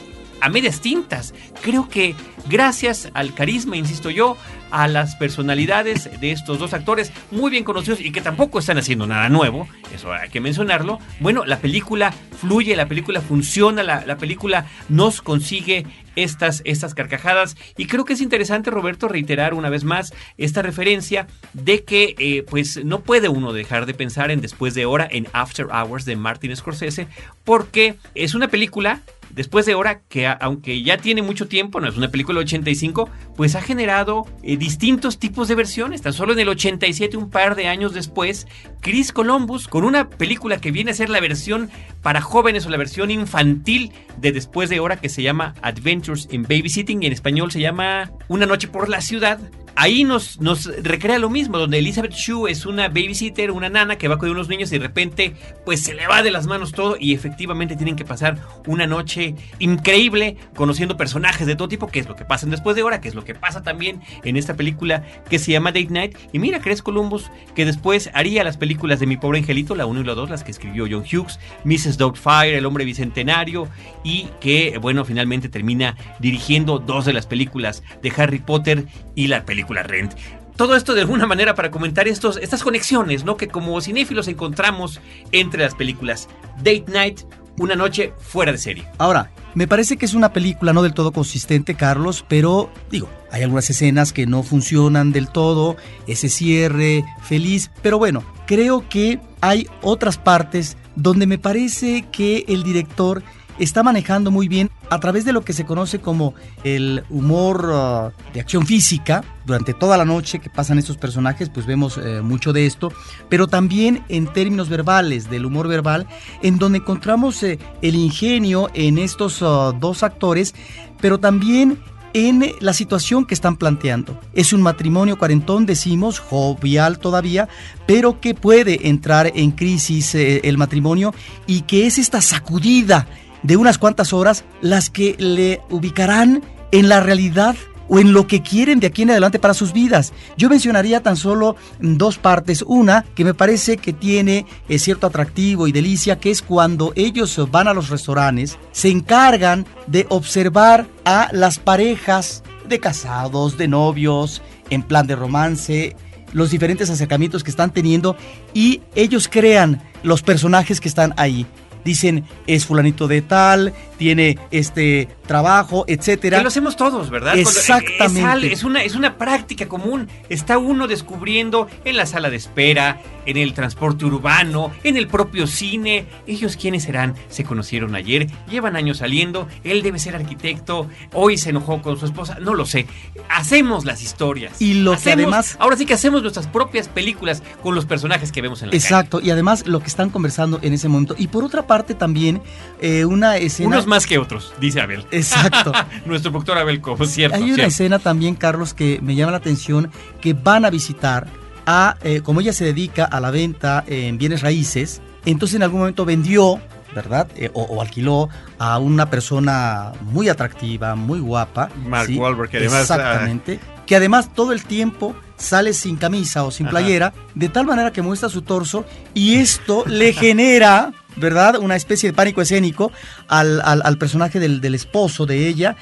a 0.44 0.50
medias 0.50 0.82
tintas. 0.82 1.34
Creo 1.62 1.88
que 1.88 2.16
gracias 2.50 3.10
al 3.14 3.34
carisma, 3.34 3.78
insisto 3.78 4.10
yo, 4.10 4.38
a 4.72 4.90
las 4.90 5.16
personalidades 5.16 6.10
de 6.20 6.32
estos 6.32 6.60
dos 6.60 6.74
actores 6.74 7.14
muy 7.32 7.50
bien 7.50 7.64
conocidos 7.64 8.02
y 8.02 8.12
que 8.12 8.22
tampoco 8.22 8.60
están 8.60 8.78
haciendo 8.78 9.08
nada 9.08 9.30
nuevo, 9.30 9.70
eso 9.94 10.12
hay 10.12 10.30
que 10.30 10.42
mencionarlo, 10.42 11.00
bueno, 11.20 11.46
la 11.46 11.60
película 11.60 12.12
fluye, 12.12 12.76
la 12.76 12.88
película 12.88 13.22
funciona, 13.22 13.84
la, 13.84 14.18
película 14.18 14.66
nos 14.90 15.22
consigue 15.22 15.86
estas, 16.16 16.62
estas 16.66 16.94
carcajadas 16.94 17.56
y 17.78 17.86
creo 17.86 18.04
que 18.04 18.14
es 18.14 18.22
interesante, 18.22 18.70
Roberto, 18.70 19.08
reiterar 19.08 19.54
una 19.54 19.70
vez 19.70 19.84
más 19.84 20.14
esta 20.38 20.62
referencia 20.62 21.28
de 21.54 21.84
que 21.84 22.16
eh, 22.18 22.44
pues 22.50 22.84
no 22.84 23.02
puede 23.02 23.30
uno 23.30 23.54
dejar 23.54 23.86
de 23.86 23.94
pensar 23.94 24.30
en 24.32 24.42
Después 24.42 24.74
de 24.74 24.86
Hora, 24.86 25.08
en 25.10 25.28
After 25.32 25.68
Hours 25.68 26.04
de 26.04 26.18
Martin 26.18 26.54
Scorsese, 26.54 27.08
porque 27.46 27.96
es 28.16 28.34
una 28.34 28.50
película 28.50 29.04
después 29.34 29.66
de 29.66 29.76
Hora, 29.76 30.02
que 30.02 30.28
aunque 30.28 30.82
ya 30.84 30.98
tiene 30.98 31.22
mucho 31.22 31.48
tiempo, 31.48 31.80
no 31.80 31.88
es 31.88 31.98
una 31.98 32.10
película 32.10 32.40
85, 32.40 33.10
pues 33.36 33.56
ha 33.56 33.62
generado 33.62 34.26
eh, 34.42 34.58
distintos 34.58 35.20
tipos 35.20 35.48
de 35.48 35.56
versiones. 35.56 36.02
Tan 36.02 36.14
solo 36.14 36.34
en 36.34 36.40
el 36.40 36.50
87, 36.50 37.18
un 37.18 37.30
par 37.30 37.56
de 37.56 37.68
años 37.68 37.94
después, 37.94 38.48
Chris 38.82 39.12
Columbus, 39.12 39.68
con 39.68 39.84
una 39.84 40.10
película 40.10 40.58
que 40.58 40.72
viene 40.72 40.92
a 40.92 40.96
ser 40.96 41.10
la 41.10 41.20
versión 41.20 41.70
para 42.02 42.22
jóvenes 42.22 42.66
o 42.66 42.70
la 42.70 42.78
versión 42.78 43.12
infantil 43.12 43.92
de 44.18 44.32
Después 44.32 44.70
de 44.70 44.80
Hora, 44.80 44.98
que 44.98 45.10
se 45.10 45.24
llama 45.24 45.56
Adventures 45.62 46.28
in 46.32 46.44
Babysitting, 46.44 47.04
y 47.04 47.08
en 47.08 47.14
español 47.14 47.52
se 47.52 47.62
llama 47.62 48.12
Una 48.28 48.46
noche 48.46 48.68
por 48.68 48.90
la 48.90 49.02
ciudad, 49.02 49.40
ahí 49.76 50.04
nos, 50.04 50.38
recrea 50.84 51.20
lo 51.20 51.30
mismo, 51.30 51.58
donde 51.58 51.80
Elizabeth 51.80 52.14
Shue 52.14 52.50
es 52.50 52.66
una 52.66 52.88
babysitter, 52.88 53.52
una 53.52 53.70
nana 53.70 53.98
que 53.98 54.08
va 54.08 54.16
a 54.16 54.18
cuidar 54.18 54.36
unos 54.36 54.50
niños 54.50 54.72
y 54.72 54.78
de 54.78 54.88
repente 54.88 55.34
pues 55.66 55.82
se 55.82 55.94
le 55.94 56.08
va 56.08 56.22
de 56.22 56.32
las 56.32 56.48
manos 56.48 56.72
todo 56.72 56.98
y 57.00 57.14
efectivamente 57.14 57.76
tienen 57.76 57.96
que 57.96 58.06
pasar 58.06 58.38
una 58.68 58.88
noche 58.88 59.36
increíble 59.60 60.38
conociendo 60.56 60.98
personajes 60.98 61.48
de 61.48 61.56
todo 61.56 61.68
tipo, 61.68 61.88
que 61.88 62.00
es 62.00 62.08
lo 62.08 62.16
que 62.16 62.26
pasa 62.26 62.48
después 62.48 62.76
de 62.76 62.84
hora, 62.84 63.02
que 63.02 63.08
es 63.08 63.16
lo 63.16 63.24
que 63.24 63.36
pasa 63.36 63.64
también 63.64 64.02
en 64.24 64.38
esta 64.38 64.56
película 64.56 65.04
que 65.30 65.40
se 65.40 65.52
llama 65.52 65.72
Date 65.72 65.88
Night. 65.90 66.18
Y 66.32 66.40
mira, 66.40 66.60
crees 66.62 66.82
Columbus 66.82 67.32
que 67.56 67.66
después 67.66 68.10
haría 68.14 68.44
las 68.44 68.58
películas 68.58 69.00
de 69.00 69.08
Mi 69.08 69.18
Pobre 69.18 69.40
Angelito, 69.40 69.76
la 69.76 69.86
1 69.86 70.02
y 70.02 70.04
la 70.04 70.14
2, 70.14 70.30
las 70.30 70.44
que 70.44 70.52
escribió 70.52 70.86
John 70.90 71.04
Hughes, 71.04 71.40
Mrs. 71.64 71.98
Doubtfire, 71.98 72.58
El 72.58 72.66
Hombre 72.66 72.86
Bicentenario 72.86 73.68
y 74.04 74.28
que 74.40 74.78
bueno, 74.82 75.06
finalmente 75.06 75.50
termina 75.50 75.96
dirigiendo 76.20 76.80
dos 76.80 77.06
de 77.06 77.14
las 77.14 77.26
películas 77.26 77.84
de 78.02 78.12
Harry 78.16 78.40
Potter 78.40 78.86
y 79.16 79.28
la 79.28 79.46
Rent. 79.68 80.14
Todo 80.56 80.76
esto 80.76 80.94
de 80.94 81.02
alguna 81.02 81.26
manera 81.26 81.56
para 81.56 81.72
comentar 81.72 82.08
estos, 82.08 82.38
estas 82.38 82.64
conexiones, 82.64 83.24
¿no? 83.24 83.38
Que 83.38 83.48
como 83.48 83.80
cinéfilos 83.82 84.28
encontramos 84.28 85.02
entre 85.32 85.64
las 85.64 85.74
películas. 85.74 86.30
Date 86.58 86.86
Night, 86.88 87.22
una 87.58 87.76
noche 87.76 88.14
fuera 88.20 88.52
de 88.52 88.58
serie. 88.58 88.88
Ahora, 88.98 89.32
me 89.56 89.68
parece 89.68 89.98
que 89.98 90.06
es 90.06 90.14
una 90.14 90.34
película 90.34 90.74
no 90.74 90.82
del 90.82 90.94
todo 90.94 91.12
consistente, 91.12 91.76
Carlos, 91.76 92.26
pero 92.28 92.72
digo, 92.90 93.10
hay 93.32 93.44
algunas 93.44 93.70
escenas 93.70 94.14
que 94.14 94.26
no 94.26 94.44
funcionan 94.44 95.12
del 95.12 95.30
todo, 95.30 95.78
ese 96.08 96.30
cierre 96.30 97.04
feliz, 97.22 97.72
pero 97.82 97.98
bueno, 97.98 98.24
creo 98.48 98.88
que 98.90 99.20
hay 99.42 99.68
otras 99.82 100.18
partes 100.18 100.78
donde 100.96 101.28
me 101.28 101.38
parece 101.38 102.06
que 102.12 102.46
el 102.48 102.64
director 102.64 103.24
está 103.60 103.84
manejando 103.84 104.32
muy 104.32 104.48
bien 104.48 104.70
a 104.90 105.00
través 105.00 105.26
de 105.26 105.34
lo 105.34 105.44
que 105.44 105.54
se 105.54 105.66
conoce 105.66 106.00
como 106.00 106.34
el 106.64 107.04
humor 107.10 107.66
uh, 107.66 108.34
de 108.34 108.42
acción 108.42 108.66
física. 108.66 109.24
Durante 109.46 109.74
toda 109.74 109.98
la 109.98 110.06
noche 110.06 110.40
que 110.40 110.50
pasan 110.50 110.80
estos 110.80 110.98
personajes, 110.98 111.50
pues 111.50 111.66
vemos 111.66 111.98
eh, 111.98 112.22
mucho 112.22 112.54
de 112.54 112.66
esto, 112.66 112.94
pero 113.28 113.48
también 113.48 114.04
en 114.08 114.28
términos 114.28 114.70
verbales, 114.70 115.30
del 115.30 115.46
humor 115.46 115.68
verbal, 115.68 116.08
en 116.42 116.60
donde 116.60 116.78
encontramos 116.78 117.44
eh, 117.44 117.60
el 117.82 117.96
ingenio 117.96 118.70
en 118.74 118.98
estos 118.98 119.42
uh, 119.42 119.74
dos 119.78 120.04
actores, 120.04 120.56
pero 121.02 121.20
también 121.20 121.78
en 122.14 122.54
la 122.60 122.74
situación 122.74 123.26
que 123.26 123.34
están 123.34 123.58
planteando. 123.58 124.20
Es 124.34 124.54
un 124.54 124.62
matrimonio 124.62 125.18
cuarentón, 125.18 125.66
decimos, 125.66 126.20
jovial 126.20 127.00
todavía, 127.00 127.50
pero 127.86 128.22
que 128.22 128.36
puede 128.36 128.88
entrar 128.88 129.32
en 129.36 129.52
crisis 129.52 130.16
eh, 130.16 130.42
el 130.44 130.58
matrimonio 130.58 131.14
y 131.48 131.62
que 131.62 131.88
es 131.88 131.98
esta 131.98 132.22
sacudida 132.22 133.08
de 133.44 133.58
unas 133.58 133.78
cuantas 133.78 134.14
horas 134.14 134.44
las 134.62 134.90
que 134.90 135.16
le 135.20 135.62
ubicarán 135.70 136.42
en 136.72 136.90
la 136.90 137.00
realidad 137.00 137.56
o 137.88 138.00
en 138.00 138.14
lo 138.14 138.28
que 138.28 138.42
quieren 138.42 138.80
de 138.80 138.88
aquí 138.88 139.04
en 139.04 139.12
adelante 139.12 139.40
para 139.40 139.54
sus 139.54 139.74
vidas. 139.74 140.14
Yo 140.38 140.50
mencionaría 140.50 141.04
tan 141.04 141.18
solo 141.18 141.56
dos 141.80 142.18
partes. 142.18 142.64
Una 142.66 143.04
que 143.16 143.26
me 143.26 143.34
parece 143.34 143.78
que 143.78 143.94
tiene 143.94 144.46
eh, 144.70 144.80
cierto 144.80 145.08
atractivo 145.08 145.68
y 145.68 145.72
delicia, 145.72 146.20
que 146.20 146.32
es 146.32 146.42
cuando 146.42 146.94
ellos 146.96 147.40
van 147.52 147.68
a 147.68 147.74
los 147.74 147.90
restaurantes, 147.90 148.58
se 148.72 148.90
encargan 148.90 149.66
de 149.88 150.06
observar 150.10 150.88
a 151.06 151.30
las 151.34 151.60
parejas 151.60 152.44
de 152.68 152.80
casados, 152.80 153.58
de 153.58 153.68
novios, 153.68 154.42
en 154.70 154.82
plan 154.82 155.06
de 155.06 155.16
romance, 155.16 155.96
los 156.32 156.50
diferentes 156.50 156.90
acercamientos 156.90 157.44
que 157.44 157.52
están 157.52 157.72
teniendo 157.72 158.18
y 158.54 158.82
ellos 158.96 159.28
crean 159.32 159.84
los 160.02 160.22
personajes 160.22 160.82
que 160.82 160.90
están 160.90 161.14
ahí 161.18 161.46
dicen 161.84 162.26
es 162.48 162.66
fulanito 162.66 163.08
de 163.08 163.22
tal, 163.22 163.74
tiene 163.98 164.38
este 164.52 165.08
trabajo, 165.26 165.86
etcétera. 165.88 166.38
Que 166.38 166.44
lo 166.44 166.50
hacemos 166.50 166.76
todos, 166.76 167.10
¿verdad? 167.10 167.38
Exactamente. 167.38 168.52
Es, 168.52 168.64
una, 168.64 168.84
es 168.84 168.96
una 168.96 169.18
práctica 169.18 169.68
común. 169.68 170.10
Está 170.30 170.58
uno 170.58 170.88
descubriendo 170.88 171.68
en 171.86 171.98
la 171.98 172.06
sala 172.06 172.30
de 172.30 172.38
espera, 172.38 173.02
en 173.26 173.38
el 173.38 173.54
transporte 173.54 174.06
urbano, 174.06 174.72
en 174.84 174.98
el 174.98 175.08
propio 175.08 175.48
cine. 175.48 176.06
Ellos 176.28 176.58
quiénes 176.58 176.84
serán, 176.84 177.16
se 177.30 177.44
conocieron 177.44 177.96
ayer, 177.96 178.28
llevan 178.50 178.76
años 178.76 178.98
saliendo, 178.98 179.48
él 179.64 179.82
debe 179.82 180.00
ser 180.00 180.16
arquitecto, 180.16 180.90
hoy 181.14 181.38
se 181.38 181.50
enojó 181.50 181.82
con 181.82 181.98
su 181.98 182.06
esposa, 182.06 182.38
no 182.40 182.54
lo 182.54 182.66
sé. 182.66 182.88
Hacemos 183.30 183.86
las 183.86 184.02
historias. 184.02 184.62
Y 184.62 184.76
lo 184.76 184.98
que 184.98 185.12
además... 185.12 185.58
Ahora 185.60 185.78
sí 185.78 185.86
que 185.86 185.94
hacemos 185.94 186.22
nuestras 186.22 186.48
propias 186.48 186.88
películas 186.88 187.44
con 187.62 187.76
los 187.76 187.86
personajes 187.86 188.32
que 188.32 188.42
vemos 188.42 188.62
en 188.62 188.70
la 188.70 188.76
Exacto, 188.76 189.20
y 189.22 189.30
además 189.30 189.68
lo 189.68 189.80
que 189.80 189.88
están 189.88 190.10
conversando 190.10 190.60
en 190.62 190.74
ese 190.74 190.88
momento. 190.90 191.16
Y 191.18 191.28
por 191.28 191.44
otra 191.44 191.68
parte 191.68 191.94
también, 191.94 192.42
eh, 192.82 193.06
una 193.06 193.38
escena... 193.38 193.70
Unos 193.70 193.88
más 193.88 194.08
que 194.08 194.18
otros, 194.18 194.54
dice 194.60 194.82
Abel. 194.82 195.06
Exacto. 195.12 195.72
Nuestro 196.06 196.32
doctor 196.32 196.58
Abel 196.58 196.82
como 196.82 197.04
cierto. 197.06 197.38
Hay 197.38 197.52
una 197.52 197.66
escena 197.66 198.00
también, 198.00 198.36
Carlos, 198.36 198.74
que 198.74 199.00
me 199.02 199.16
llama 199.16 199.32
la 199.32 199.38
atención, 199.38 199.92
que 200.22 200.34
van 200.34 200.66
a 200.66 200.70
visitar 200.70 201.28
a, 201.66 201.98
eh, 202.04 202.22
como 202.22 202.42
ella 202.42 202.54
se 202.54 202.66
dedica 202.66 203.06
a 203.06 203.20
la 203.20 203.32
venta 203.32 203.84
en 203.88 204.18
bienes 204.18 204.42
raíces, 204.42 205.02
entonces 205.26 205.56
en 205.56 205.64
algún 205.64 205.80
momento 205.80 206.06
vendió, 206.06 206.60
¿verdad? 206.94 207.28
Eh, 207.36 207.50
o, 207.54 207.82
alquiló 207.82 208.30
a 208.60 208.78
una 208.80 209.10
persona 209.10 209.94
muy 210.02 210.30
atractiva, 210.30 210.96
muy 210.96 211.20
guapa. 211.20 211.70
Mark 211.86 212.10
Wahlberg, 212.16 212.50
que 212.50 212.58
además... 212.58 212.82
Exactamente. 212.82 213.60
Que 213.86 213.98
además 213.98 214.34
todo 214.34 214.54
el 214.54 214.64
tiempo 214.64 215.16
sale 215.36 215.74
sin 215.74 215.98
camisa 215.98 216.46
o 216.46 216.52
sin 216.52 216.68
playera, 216.68 217.14
de 217.36 217.50
tal 217.50 217.66
manera 217.66 217.92
que 217.92 218.02
muestra 218.02 218.30
su 218.30 218.42
torso 218.42 218.86
y 219.14 219.36
esto 219.36 219.84
le 219.86 220.14
genera, 220.14 220.94
¿verdad? 221.18 221.58
Una 221.58 221.76
especie 221.76 222.10
de 222.10 222.14
pánico 222.14 222.42
escénico 222.42 222.94
al, 223.28 223.62
al, 223.62 223.98
personaje 223.98 224.40
del, 224.40 224.62
del, 224.62 224.74
esposo 224.74 225.26
de 225.26 225.50
ella. 225.50 225.76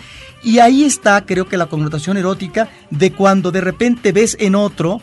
Y 0.43 0.57
ahí 0.57 0.83
está, 0.83 1.25
creo 1.27 1.47
que 1.47 1.57
la 1.57 1.67
connotación 1.67 2.17
erótica 2.17 2.69
de 2.89 3.13
cuando 3.13 3.51
de 3.51 3.61
repente 3.61 4.11
ves 4.11 4.35
en 4.39 4.55
otro 4.55 4.99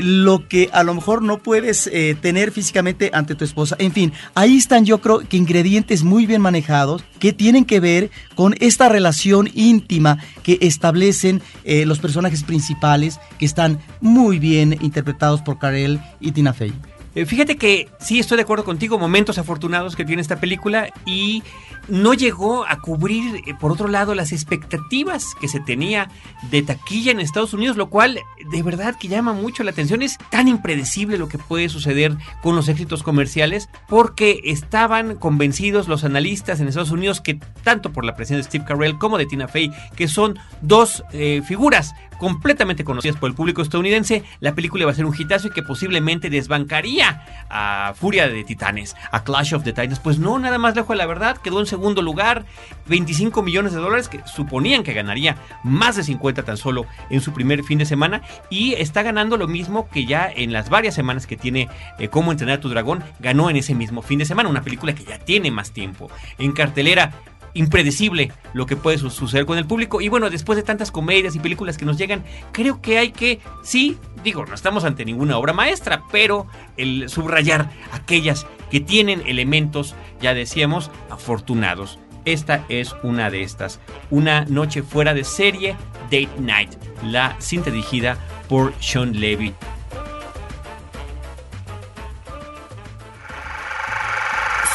lo 0.00 0.48
que 0.48 0.70
a 0.72 0.82
lo 0.82 0.94
mejor 0.94 1.22
no 1.22 1.38
puedes 1.38 1.86
eh, 1.88 2.16
tener 2.20 2.52
físicamente 2.52 3.10
ante 3.12 3.34
tu 3.34 3.44
esposa. 3.44 3.76
En 3.78 3.92
fin, 3.92 4.12
ahí 4.34 4.56
están 4.56 4.84
yo 4.84 5.00
creo 5.00 5.20
que 5.20 5.36
ingredientes 5.36 6.02
muy 6.02 6.26
bien 6.26 6.42
manejados 6.42 7.04
que 7.18 7.32
tienen 7.32 7.64
que 7.64 7.80
ver 7.80 8.10
con 8.34 8.54
esta 8.60 8.88
relación 8.88 9.48
íntima 9.54 10.18
que 10.42 10.58
establecen 10.60 11.42
eh, 11.64 11.84
los 11.86 11.98
personajes 11.98 12.42
principales 12.42 13.20
que 13.38 13.46
están 13.46 13.80
muy 14.00 14.38
bien 14.38 14.76
interpretados 14.80 15.42
por 15.42 15.58
Karel 15.58 16.00
y 16.20 16.32
Tina 16.32 16.52
Fey. 16.52 16.72
Eh, 17.14 17.26
fíjate 17.26 17.56
que 17.56 17.88
sí 17.98 18.20
estoy 18.20 18.36
de 18.36 18.42
acuerdo 18.42 18.64
contigo, 18.64 18.98
momentos 18.98 19.38
afortunados 19.38 19.96
que 19.96 20.04
tiene 20.04 20.22
esta 20.22 20.38
película 20.38 20.92
y 21.06 21.42
no 21.88 22.14
llegó 22.14 22.64
a 22.66 22.80
cubrir, 22.80 23.42
eh, 23.46 23.54
por 23.58 23.72
otro 23.72 23.88
lado, 23.88 24.14
las 24.14 24.32
expectativas 24.32 25.34
que 25.40 25.48
se 25.48 25.58
tenía 25.58 26.08
de 26.50 26.62
taquilla 26.62 27.10
en 27.10 27.18
Estados 27.18 27.52
Unidos, 27.52 27.76
lo 27.76 27.90
cual 27.90 28.20
de 28.50 28.62
verdad 28.62 28.96
que 28.98 29.08
llama 29.08 29.32
mucho 29.32 29.64
la 29.64 29.72
atención. 29.72 30.02
Es 30.02 30.18
tan 30.30 30.46
impredecible 30.46 31.18
lo 31.18 31.28
que 31.28 31.38
puede 31.38 31.68
suceder 31.68 32.16
con 32.42 32.54
los 32.54 32.68
éxitos 32.68 33.02
comerciales 33.02 33.68
porque 33.88 34.40
estaban 34.44 35.16
convencidos 35.16 35.88
los 35.88 36.04
analistas 36.04 36.60
en 36.60 36.68
Estados 36.68 36.92
Unidos 36.92 37.20
que 37.20 37.40
tanto 37.64 37.92
por 37.92 38.04
la 38.04 38.14
presencia 38.14 38.36
de 38.38 38.44
Steve 38.44 38.64
Carell 38.66 38.98
como 38.98 39.18
de 39.18 39.26
Tina 39.26 39.48
Fey, 39.48 39.72
que 39.96 40.06
son 40.06 40.38
dos 40.62 41.02
eh, 41.12 41.42
figuras 41.44 41.94
completamente 42.18 42.84
conocidas 42.84 43.16
por 43.16 43.30
el 43.30 43.34
público 43.34 43.62
estadounidense, 43.62 44.22
la 44.40 44.54
película 44.54 44.82
iba 44.82 44.92
a 44.92 44.94
ser 44.94 45.06
un 45.06 45.14
hitazo 45.18 45.48
y 45.48 45.50
que 45.50 45.62
posiblemente 45.62 46.28
desbancaría 46.28 46.99
a 47.02 47.92
Furia 47.94 48.28
de 48.28 48.44
Titanes, 48.44 48.96
a 49.10 49.24
Clash 49.24 49.54
of 49.54 49.64
the 49.64 49.72
Titans. 49.72 49.98
Pues 49.98 50.18
no, 50.18 50.38
nada 50.38 50.58
más 50.58 50.74
lejos 50.74 50.90
de 50.90 50.96
la 50.96 51.06
verdad, 51.06 51.36
quedó 51.36 51.60
en 51.60 51.66
segundo 51.66 52.00
lugar, 52.00 52.46
25 52.86 53.42
millones 53.42 53.72
de 53.72 53.80
dólares 53.80 54.08
que 54.08 54.20
suponían 54.26 54.82
que 54.82 54.92
ganaría 54.92 55.36
más 55.64 55.96
de 55.96 56.04
50 56.04 56.44
tan 56.44 56.56
solo 56.56 56.86
en 57.10 57.20
su 57.20 57.32
primer 57.32 57.64
fin 57.64 57.78
de 57.78 57.86
semana 57.86 58.22
y 58.48 58.74
está 58.74 59.02
ganando 59.02 59.36
lo 59.36 59.48
mismo 59.48 59.88
que 59.88 60.06
ya 60.06 60.30
en 60.34 60.52
las 60.52 60.70
varias 60.70 60.94
semanas 60.94 61.26
que 61.26 61.36
tiene 61.36 61.68
eh, 61.98 62.08
Cómo 62.08 62.32
entrenar 62.32 62.58
a 62.58 62.60
tu 62.60 62.68
dragón, 62.68 63.02
ganó 63.18 63.50
en 63.50 63.56
ese 63.56 63.74
mismo 63.74 64.02
fin 64.02 64.18
de 64.18 64.24
semana, 64.24 64.48
una 64.48 64.62
película 64.62 64.94
que 64.94 65.04
ya 65.04 65.18
tiene 65.18 65.50
más 65.50 65.72
tiempo. 65.72 66.10
En 66.38 66.52
cartelera 66.52 67.12
impredecible 67.54 68.32
lo 68.52 68.66
que 68.66 68.76
puede 68.76 68.98
suceder 68.98 69.46
con 69.46 69.58
el 69.58 69.66
público. 69.66 70.00
Y 70.00 70.08
bueno, 70.08 70.30
después 70.30 70.56
de 70.56 70.62
tantas 70.62 70.90
comedias 70.90 71.34
y 71.34 71.40
películas 71.40 71.78
que 71.78 71.84
nos 71.84 71.98
llegan, 71.98 72.24
creo 72.52 72.80
que 72.80 72.98
hay 72.98 73.12
que, 73.12 73.40
sí, 73.62 73.98
digo, 74.22 74.46
no 74.46 74.54
estamos 74.54 74.84
ante 74.84 75.04
ninguna 75.04 75.36
obra 75.38 75.52
maestra, 75.52 76.02
pero 76.10 76.46
el 76.76 77.08
subrayar 77.08 77.70
aquellas 77.92 78.46
que 78.70 78.80
tienen 78.80 79.22
elementos, 79.26 79.94
ya 80.20 80.34
decíamos, 80.34 80.90
afortunados. 81.10 81.98
Esta 82.24 82.64
es 82.68 82.94
una 83.02 83.30
de 83.30 83.42
estas. 83.42 83.80
Una 84.10 84.44
noche 84.44 84.82
fuera 84.82 85.14
de 85.14 85.24
serie, 85.24 85.76
Date 86.04 86.30
Night, 86.38 86.70
la 87.02 87.34
cinta 87.40 87.70
dirigida 87.70 88.18
por 88.48 88.74
Sean 88.80 89.18
Levy. 89.18 89.54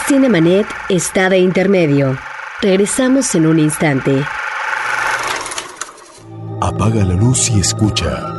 Cinemanet 0.08 0.68
está 0.90 1.30
de 1.30 1.40
intermedio. 1.40 2.18
Regresamos 2.62 3.36
en 3.36 3.48
un 3.48 3.60
instante. 3.60 4.24
Apaga 6.62 7.04
la 7.04 7.16
luz 7.16 7.52
y 7.52 7.60
escucha. 7.60 8.32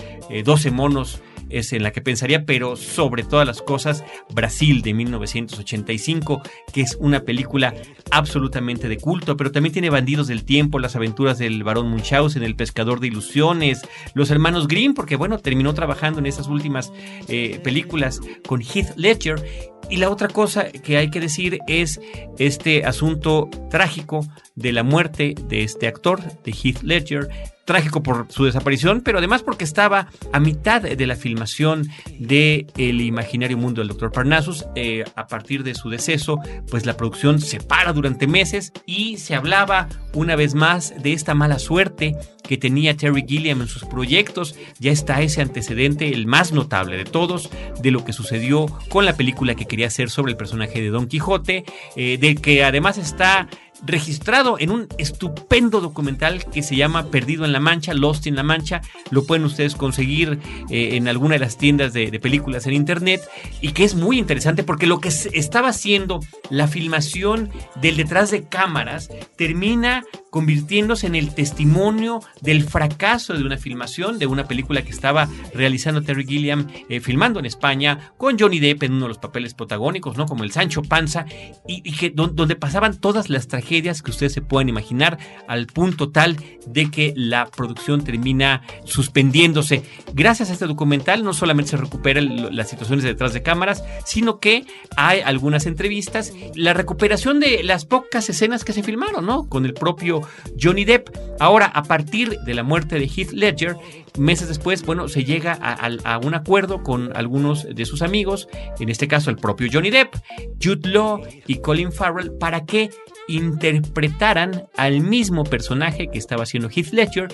12 0.43 0.67
eh, 0.67 0.71
monos 0.71 1.21
es 1.49 1.73
en 1.73 1.83
la 1.83 1.91
que 1.91 2.01
pensaría, 2.01 2.45
pero 2.45 2.75
sobre 2.75 3.23
todas 3.23 3.45
las 3.45 3.61
cosas, 3.61 4.03
Brasil 4.33 4.81
de 4.81 4.93
1985, 4.93 6.41
que 6.71 6.81
es 6.81 6.95
una 6.99 7.21
película 7.21 7.73
absolutamente 8.11 8.87
de 8.87 8.97
culto, 8.97 9.35
pero 9.35 9.51
también 9.51 9.73
tiene 9.73 9.89
Bandidos 9.89 10.27
del 10.27 10.43
Tiempo, 10.43 10.79
las 10.79 10.95
aventuras 10.95 11.37
del 11.37 11.63
barón 11.63 11.89
Munchausen, 11.89 12.43
El 12.43 12.55
pescador 12.55 12.99
de 12.99 13.07
ilusiones, 13.07 13.81
Los 14.13 14.31
hermanos 14.31 14.67
Grimm, 14.67 14.93
porque 14.93 15.15
bueno, 15.15 15.39
terminó 15.39 15.73
trabajando 15.73 16.19
en 16.19 16.25
esas 16.25 16.47
últimas 16.47 16.91
eh, 17.27 17.59
películas 17.63 18.21
con 18.47 18.61
Heath 18.61 18.95
Ledger. 18.95 19.43
Y 19.89 19.97
la 19.97 20.09
otra 20.09 20.27
cosa 20.27 20.71
que 20.71 20.97
hay 20.97 21.09
que 21.09 21.19
decir 21.19 21.59
es 21.67 21.99
este 22.37 22.85
asunto 22.85 23.49
trágico 23.69 24.27
de 24.55 24.71
la 24.71 24.83
muerte 24.83 25.35
de 25.47 25.63
este 25.63 25.87
actor, 25.87 26.21
de 26.43 26.51
Heath 26.51 26.83
Ledger, 26.83 27.29
trágico 27.69 28.01
por 28.01 28.25
su 28.29 28.45
desaparición, 28.45 29.01
pero 29.01 29.19
además 29.19 29.43
porque 29.43 29.63
estaba 29.63 30.07
a 30.33 30.39
mitad 30.39 30.81
de 30.81 31.05
la 31.05 31.15
filmación 31.15 31.87
de 32.17 32.65
El 32.77 32.99
imaginario 32.99 33.59
mundo 33.59 33.81
del 33.81 33.89
Dr. 33.89 34.11
Parnassus. 34.11 34.65
Eh, 34.75 35.03
a 35.15 35.27
partir 35.27 35.63
de 35.63 35.75
su 35.75 35.87
deceso, 35.87 36.39
pues 36.71 36.87
la 36.87 36.97
producción 36.97 37.39
se 37.39 37.59
para 37.59 37.93
durante 37.93 38.25
meses 38.25 38.73
y 38.87 39.17
se 39.17 39.35
hablaba 39.35 39.87
una 40.13 40.35
vez 40.35 40.55
más 40.55 40.93
de 41.01 41.13
esta 41.13 41.35
mala 41.35 41.59
suerte 41.59 42.15
que 42.43 42.57
tenía 42.57 42.97
Terry 42.97 43.25
Gilliam 43.27 43.61
en 43.61 43.67
sus 43.67 43.85
proyectos. 43.85 44.55
Ya 44.79 44.91
está 44.91 45.21
ese 45.21 45.41
antecedente, 45.41 46.09
el 46.09 46.25
más 46.25 46.51
notable 46.51 46.97
de 46.97 47.05
todos, 47.05 47.49
de 47.81 47.91
lo 47.91 48.03
que 48.03 48.13
sucedió 48.13 48.65
con 48.89 49.05
la 49.05 49.15
película 49.15 49.55
que 49.55 49.65
quería 49.65 49.87
hacer 49.87 50.09
sobre 50.09 50.31
el 50.31 50.37
personaje 50.37 50.81
de 50.81 50.89
Don 50.89 51.07
Quijote, 51.07 51.63
eh, 51.95 52.17
de 52.17 52.35
que 52.35 52.63
además 52.63 52.97
está 52.97 53.47
registrado 53.83 54.57
en 54.59 54.71
un 54.71 54.87
estupendo 54.97 55.81
documental 55.81 56.45
que 56.45 56.63
se 56.63 56.75
llama 56.75 57.07
Perdido 57.07 57.45
en 57.45 57.51
la 57.51 57.59
Mancha, 57.59 57.93
Lost 57.93 58.27
in 58.27 58.35
la 58.35 58.43
Mancha. 58.43 58.81
Lo 59.11 59.25
pueden 59.25 59.45
ustedes 59.45 59.75
conseguir 59.75 60.39
eh, 60.69 60.95
en 60.95 61.07
alguna 61.07 61.35
de 61.35 61.39
las 61.39 61.57
tiendas 61.57 61.93
de, 61.93 62.19
películas 62.19 62.67
en 62.67 62.73
internet 62.73 63.21
y 63.61 63.71
que 63.71 63.85
es 63.85 63.95
muy 63.95 64.19
interesante 64.19 64.63
porque 64.63 64.87
lo 64.87 64.99
que 64.99 65.07
estaba 65.07 65.69
haciendo 65.69 66.19
la 66.49 66.67
filmación 66.67 67.49
del 67.81 67.95
detrás 67.95 68.29
de 68.29 68.43
cámaras 68.43 69.09
termina 69.37 70.03
convirtiéndose 70.31 71.07
en 71.07 71.15
el 71.15 71.33
testimonio 71.33 72.19
del 72.41 72.63
fracaso 72.63 73.33
de 73.33 73.43
una 73.43 73.57
filmación 73.57 74.19
de 74.19 74.27
una 74.27 74.47
película 74.47 74.83
que 74.83 74.91
estaba 74.91 75.29
realizando 75.53 76.03
Terry 76.03 76.25
Gilliam 76.25 76.67
eh, 76.89 76.99
filmando 76.99 77.39
en 77.39 77.45
España 77.45 78.11
con 78.17 78.37
Johnny 78.37 78.59
Depp 78.59 78.83
en 78.83 78.93
uno 78.93 79.03
de 79.03 79.09
los 79.09 79.17
papeles 79.17 79.53
protagónicos, 79.53 80.17
¿no? 80.17 80.25
Como 80.25 80.43
el 80.43 80.51
Sancho 80.51 80.83
Panza 80.83 81.25
y, 81.65 81.81
que 81.93 82.09
donde 82.09 82.55
pasaban 82.55 82.99
todas 82.99 83.29
las 83.29 83.47
tragedias 83.47 83.68
que 83.69 84.11
ustedes 84.11 84.33
se 84.33 84.41
pueden 84.41 84.67
imaginar 84.67 85.19
al 85.47 85.67
punto 85.67 86.09
tal 86.09 86.37
de 86.65 86.89
que 86.89 87.13
la 87.15 87.45
producción 87.45 88.03
termina 88.03 88.63
suspendiéndose. 88.83 89.83
Gracias 90.13 90.49
a 90.49 90.53
este 90.53 90.65
documental 90.65 91.23
no 91.23 91.33
solamente 91.33 91.71
se 91.71 91.77
recuperan 91.77 92.55
las 92.55 92.69
situaciones 92.69 93.03
detrás 93.03 93.33
de 93.33 93.43
cámaras, 93.43 93.83
sino 94.05 94.39
que 94.39 94.65
hay 94.97 95.19
algunas 95.21 95.67
entrevistas, 95.67 96.33
la 96.55 96.73
recuperación 96.73 97.39
de 97.39 97.63
las 97.63 97.85
pocas 97.85 98.27
escenas 98.29 98.65
que 98.65 98.73
se 98.73 98.83
filmaron, 98.83 99.25
¿no? 99.25 99.47
Con 99.47 99.65
el 99.65 99.73
propio 99.73 100.21
Johnny 100.59 100.85
Depp. 100.85 101.09
Ahora, 101.39 101.67
a 101.67 101.83
partir 101.83 102.39
de 102.39 102.53
la 102.53 102.63
muerte 102.63 102.99
de 102.99 103.07
Heath 103.07 103.31
Ledger, 103.31 103.77
meses 104.17 104.47
después, 104.47 104.83
bueno, 104.83 105.07
se 105.07 105.23
llega 105.23 105.53
a, 105.53 106.17
un 106.19 106.33
acuerdo 106.33 106.83
con 106.83 107.15
algunos 107.15 107.67
de 107.73 107.85
sus 107.85 108.01
amigos, 108.01 108.47
en 108.79 108.89
este 108.89 109.07
caso 109.07 109.29
el 109.29 109.37
propio 109.37 109.69
Johnny 109.71 109.89
Depp, 109.89 110.15
Jude 110.61 110.89
Law 110.89 111.21
y 111.47 111.57
Colin 111.57 111.91
Farrell, 111.91 112.31
para 112.33 112.65
que 112.65 112.89
interpretaran 113.29 114.65
al 114.75 115.01
mismo 115.01 115.43
personaje 115.43 116.09
que 116.11 116.17
estaba 116.17 116.43
haciendo 116.43 116.69
Heath 116.69 116.91
Ledger. 116.91 117.27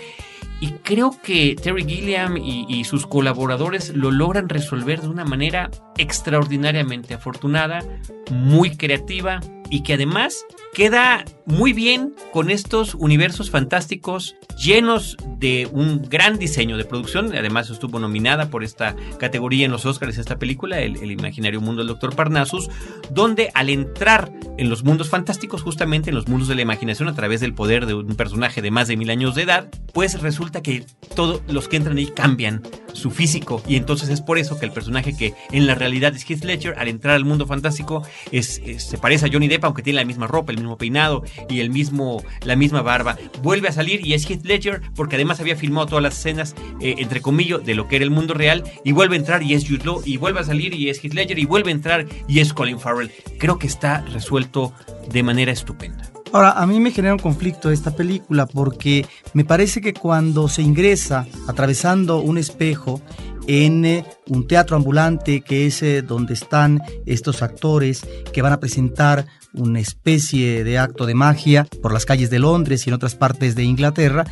Y 0.62 0.72
creo 0.84 1.16
que 1.22 1.56
Terry 1.62 1.84
Gilliam 1.84 2.38
y, 2.38 2.66
y, 2.70 2.86
sus 2.86 3.06
colaboradores 3.06 3.94
lo 3.94 4.10
logran 4.10 4.48
resolver 4.48 5.02
de 5.02 5.10
una 5.10 5.26
manera 5.26 5.70
extraordinariamente 5.98 7.14
afortunada, 7.14 7.80
muy 8.32 8.78
creativa 8.78 9.42
y 9.70 9.84
que 9.84 9.96
además 9.96 10.46
queda 10.74 11.26
muy 11.46 11.74
bien 11.74 12.16
con 12.32 12.50
estos 12.50 12.96
universos 12.96 13.50
fantásticos 13.50 14.36
llenos 14.56 15.18
de 15.38 15.68
un 15.72 16.02
gran 16.02 16.38
diseño 16.38 16.78
de 16.78 16.86
producción. 16.86 17.36
Además 17.36 17.70
estuvo 17.70 18.00
nominada 18.00 18.50
por 18.50 18.64
esta 18.64 18.96
categoría 19.20 19.66
en 19.66 19.72
los 19.72 19.86
Oscars 19.86 20.18
esta 20.18 20.40
película, 20.40 20.80
el, 20.80 21.12
imaginario 21.12 21.62
mundo 21.62 21.84
del 21.84 21.88
Dr. 21.88 22.16
Parnassus, 22.16 22.70
donde 23.12 23.52
al 23.54 23.70
entrar 23.70 24.32
en 24.58 24.70
los 24.70 24.84
mundos 24.84 25.10
fantásticos, 25.10 25.62
justamente 25.62 26.10
en 26.10 26.16
los 26.16 26.28
mundos 26.28 26.48
de 26.48 26.56
la 26.56 26.62
imaginación 26.62 27.10
a 27.10 27.16
través 27.16 27.42
del 27.42 27.54
poder 27.54 27.86
de 27.86 27.94
un 27.94 28.16
personaje 28.16 28.62
de 28.62 28.72
más 28.72 28.88
de 28.88 28.98
mil 28.98 29.10
años 29.10 29.36
de 29.36 29.44
edad, 29.44 29.70
pues 29.94 30.22
resulta 30.22 30.62
que 30.62 30.86
todos 31.16 31.42
los 31.48 31.68
que 31.68 31.78
entran 31.78 31.98
ahí 31.98 32.08
cambian 32.08 32.62
su 32.94 33.12
físico 33.12 33.62
y 33.68 33.76
entonces 33.76 34.10
es 34.10 34.22
por 34.22 34.38
eso 34.38 34.58
que 34.58 34.66
el 34.66 34.72
personaje 34.72 35.16
que 35.16 35.34
en 35.52 35.68
la 35.68 35.76
realidad 35.76 36.16
es 36.16 36.30
Heath 36.30 36.44
Ledger, 36.44 36.76
al 36.78 36.88
entrar 36.88 37.16
al 37.16 37.26
mundo 37.26 37.46
fantástico 37.46 38.04
es, 38.32 38.62
se 38.78 38.98
parece 38.98 39.26
a 39.26 39.30
Johnny 39.32 39.48
Depp, 39.48 39.66
aunque 39.66 39.84
tiene 39.84 40.00
la 40.00 40.06
misma 40.06 40.28
ropa, 40.28 40.52
el 40.52 40.58
mismo 40.58 40.78
peinado 40.78 41.24
y 41.50 41.60
el 41.60 41.70
mismo, 41.70 42.24
la 42.44 42.56
misma 42.56 42.82
barba. 42.82 43.18
Vuelve 43.42 43.68
a 43.68 43.72
salir 43.72 44.06
y 44.06 44.14
es 44.14 44.30
Heath 44.30 44.45
Ledger 44.46 44.82
porque 44.96 45.16
además 45.16 45.40
había 45.40 45.56
filmado 45.56 45.88
todas 45.88 46.04
las 46.04 46.18
escenas, 46.18 46.56
eh, 46.80 46.96
entre 46.98 47.22
comillas, 47.22 47.64
de 47.66 47.76
lo 47.76 47.88
que 47.88 47.98
era 47.98 48.06
el 48.06 48.12
mundo 48.12 48.34
real 48.34 48.64
y 48.84 48.92
vuelve 48.92 49.16
a 49.16 49.20
entrar 49.20 49.44
y 49.44 49.54
es 49.54 49.68
Jude 49.68 49.86
Law 49.86 50.02
y 50.06 50.18
vuelve 50.18 50.40
a 50.40 50.44
salir 50.44 50.74
y 50.74 50.90
es 50.90 51.04
Heath 51.04 51.14
Ledger 51.14 51.40
y 51.40 51.46
vuelve 51.46 51.70
a 51.70 51.74
entrar 51.74 52.06
y 52.28 52.40
es 52.40 52.54
Colin 52.54 52.80
Farrell. 52.80 53.12
Creo 53.38 53.60
que 53.60 53.68
está 53.68 54.02
resuelto 54.02 54.74
de 55.12 55.24
manera 55.24 55.52
estupenda. 55.52 56.12
Ahora, 56.32 56.52
a 56.52 56.66
mí 56.68 56.80
me 56.80 56.92
genera 56.92 57.14
un 57.14 57.20
conflicto 57.20 57.72
esta 57.72 57.96
película 57.96 58.46
porque 58.46 59.06
me 59.34 59.46
parece 59.46 59.80
que 59.80 59.94
cuando 59.94 60.50
se 60.50 60.62
ingresa 60.62 61.28
atravesando 61.48 62.20
un 62.20 62.38
espejo 62.38 63.02
en 63.48 63.86
eh, 63.86 64.06
un 64.28 64.48
teatro 64.48 64.76
ambulante 64.76 65.42
que 65.42 65.68
es 65.68 65.82
eh, 65.82 66.02
donde 66.02 66.34
están 66.34 66.82
estos 67.06 67.42
actores 67.42 68.06
que 68.34 68.42
van 68.42 68.54
a 68.54 68.60
presentar 68.60 69.28
una 69.58 69.80
especie 69.80 70.64
de 70.64 70.78
acto 70.78 71.06
de 71.06 71.16
magia 71.16 71.68
por 71.82 71.94
las 71.94 72.06
calles 72.06 72.30
de 72.30 72.40
Londres 72.40 72.86
y 72.86 72.90
en 72.90 72.96
otras 72.96 73.16
partes 73.16 73.56
de 73.56 73.64
Inglaterra. 73.64 74.26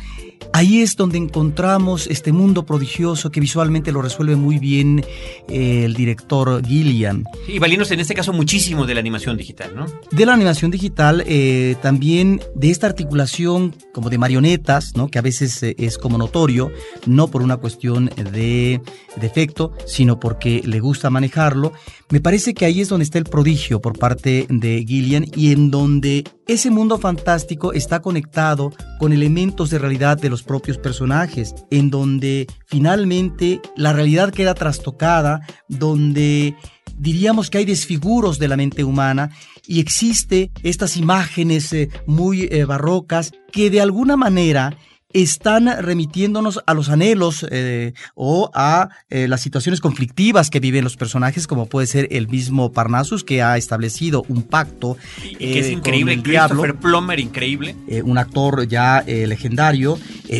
Ahí 0.52 0.82
es 0.82 0.96
donde 0.96 1.18
encontramos 1.18 2.06
este 2.06 2.30
mundo 2.30 2.64
prodigioso 2.64 3.30
que 3.30 3.40
visualmente 3.40 3.90
lo 3.90 4.02
resuelve 4.02 4.36
muy 4.36 4.58
bien 4.58 5.04
eh, 5.48 5.84
el 5.84 5.94
director 5.94 6.64
Gillian. 6.64 7.24
Y 7.48 7.58
valiéndose 7.58 7.94
en 7.94 8.00
este 8.00 8.14
caso 8.14 8.32
muchísimo 8.32 8.86
de 8.86 8.94
la 8.94 9.00
animación 9.00 9.36
digital, 9.36 9.74
¿no? 9.74 9.86
De 10.12 10.26
la 10.26 10.34
animación 10.34 10.70
digital, 10.70 11.24
eh, 11.26 11.74
también 11.82 12.40
de 12.54 12.70
esta 12.70 12.86
articulación 12.86 13.74
como 13.92 14.10
de 14.10 14.18
marionetas, 14.18 14.94
¿no? 14.94 15.08
que 15.08 15.18
a 15.18 15.22
veces 15.22 15.60
eh, 15.62 15.74
es 15.78 15.98
como 15.98 16.18
notorio, 16.18 16.70
no 17.06 17.28
por 17.28 17.42
una 17.42 17.56
cuestión 17.56 18.10
de 18.16 18.80
defecto, 19.16 19.72
sino 19.86 20.20
porque 20.20 20.62
le 20.64 20.80
gusta 20.80 21.10
manejarlo. 21.10 21.72
Me 22.10 22.20
parece 22.20 22.54
que 22.54 22.64
ahí 22.64 22.80
es 22.80 22.88
donde 22.88 23.04
está 23.04 23.18
el 23.18 23.24
prodigio 23.24 23.80
por 23.80 23.98
parte 23.98 24.46
de 24.48 24.84
Gillian 24.86 25.26
y 25.34 25.52
en 25.52 25.70
donde 25.70 26.24
ese 26.46 26.70
mundo 26.70 26.98
fantástico 26.98 27.72
está 27.72 28.00
conectado 28.00 28.72
con 28.98 29.12
elementos 29.12 29.70
de 29.70 29.78
realidad 29.78 30.18
de 30.18 30.30
los 30.30 30.42
propios 30.42 30.78
personajes, 30.78 31.54
en 31.70 31.90
donde 31.90 32.46
finalmente 32.66 33.60
la 33.76 33.92
realidad 33.92 34.30
queda 34.30 34.54
trastocada, 34.54 35.46
donde 35.68 36.54
diríamos 36.96 37.50
que 37.50 37.58
hay 37.58 37.64
desfiguros 37.64 38.38
de 38.38 38.48
la 38.48 38.56
mente 38.56 38.84
humana 38.84 39.30
y 39.66 39.80
existe 39.80 40.50
estas 40.62 40.96
imágenes 40.96 41.72
eh, 41.72 41.88
muy 42.06 42.42
eh, 42.42 42.64
barrocas 42.64 43.32
que 43.50 43.70
de 43.70 43.80
alguna 43.80 44.16
manera 44.16 44.76
están 45.14 45.70
remitiéndonos 45.80 46.60
a 46.66 46.74
los 46.74 46.88
anhelos 46.88 47.46
eh, 47.50 47.94
o 48.16 48.50
a 48.52 48.90
eh, 49.08 49.28
las 49.28 49.40
situaciones 49.40 49.80
conflictivas 49.80 50.50
que 50.50 50.58
viven 50.58 50.82
los 50.82 50.96
personajes, 50.96 51.46
como 51.46 51.66
puede 51.66 51.86
ser 51.86 52.08
el 52.10 52.26
mismo 52.28 52.72
Parnassus, 52.72 53.22
que 53.22 53.40
ha 53.40 53.56
establecido 53.56 54.24
un 54.28 54.42
pacto. 54.42 54.98
Y, 55.22 55.36
que 55.36 55.60
es 55.60 55.66
eh, 55.66 55.72
increíble, 55.72 56.20
Christopher 56.20 56.74
Plummer, 56.74 57.20
increíble. 57.20 57.76
un 58.04 58.18
actor 58.18 58.66
ya 58.66 59.04
legendario. 59.06 59.98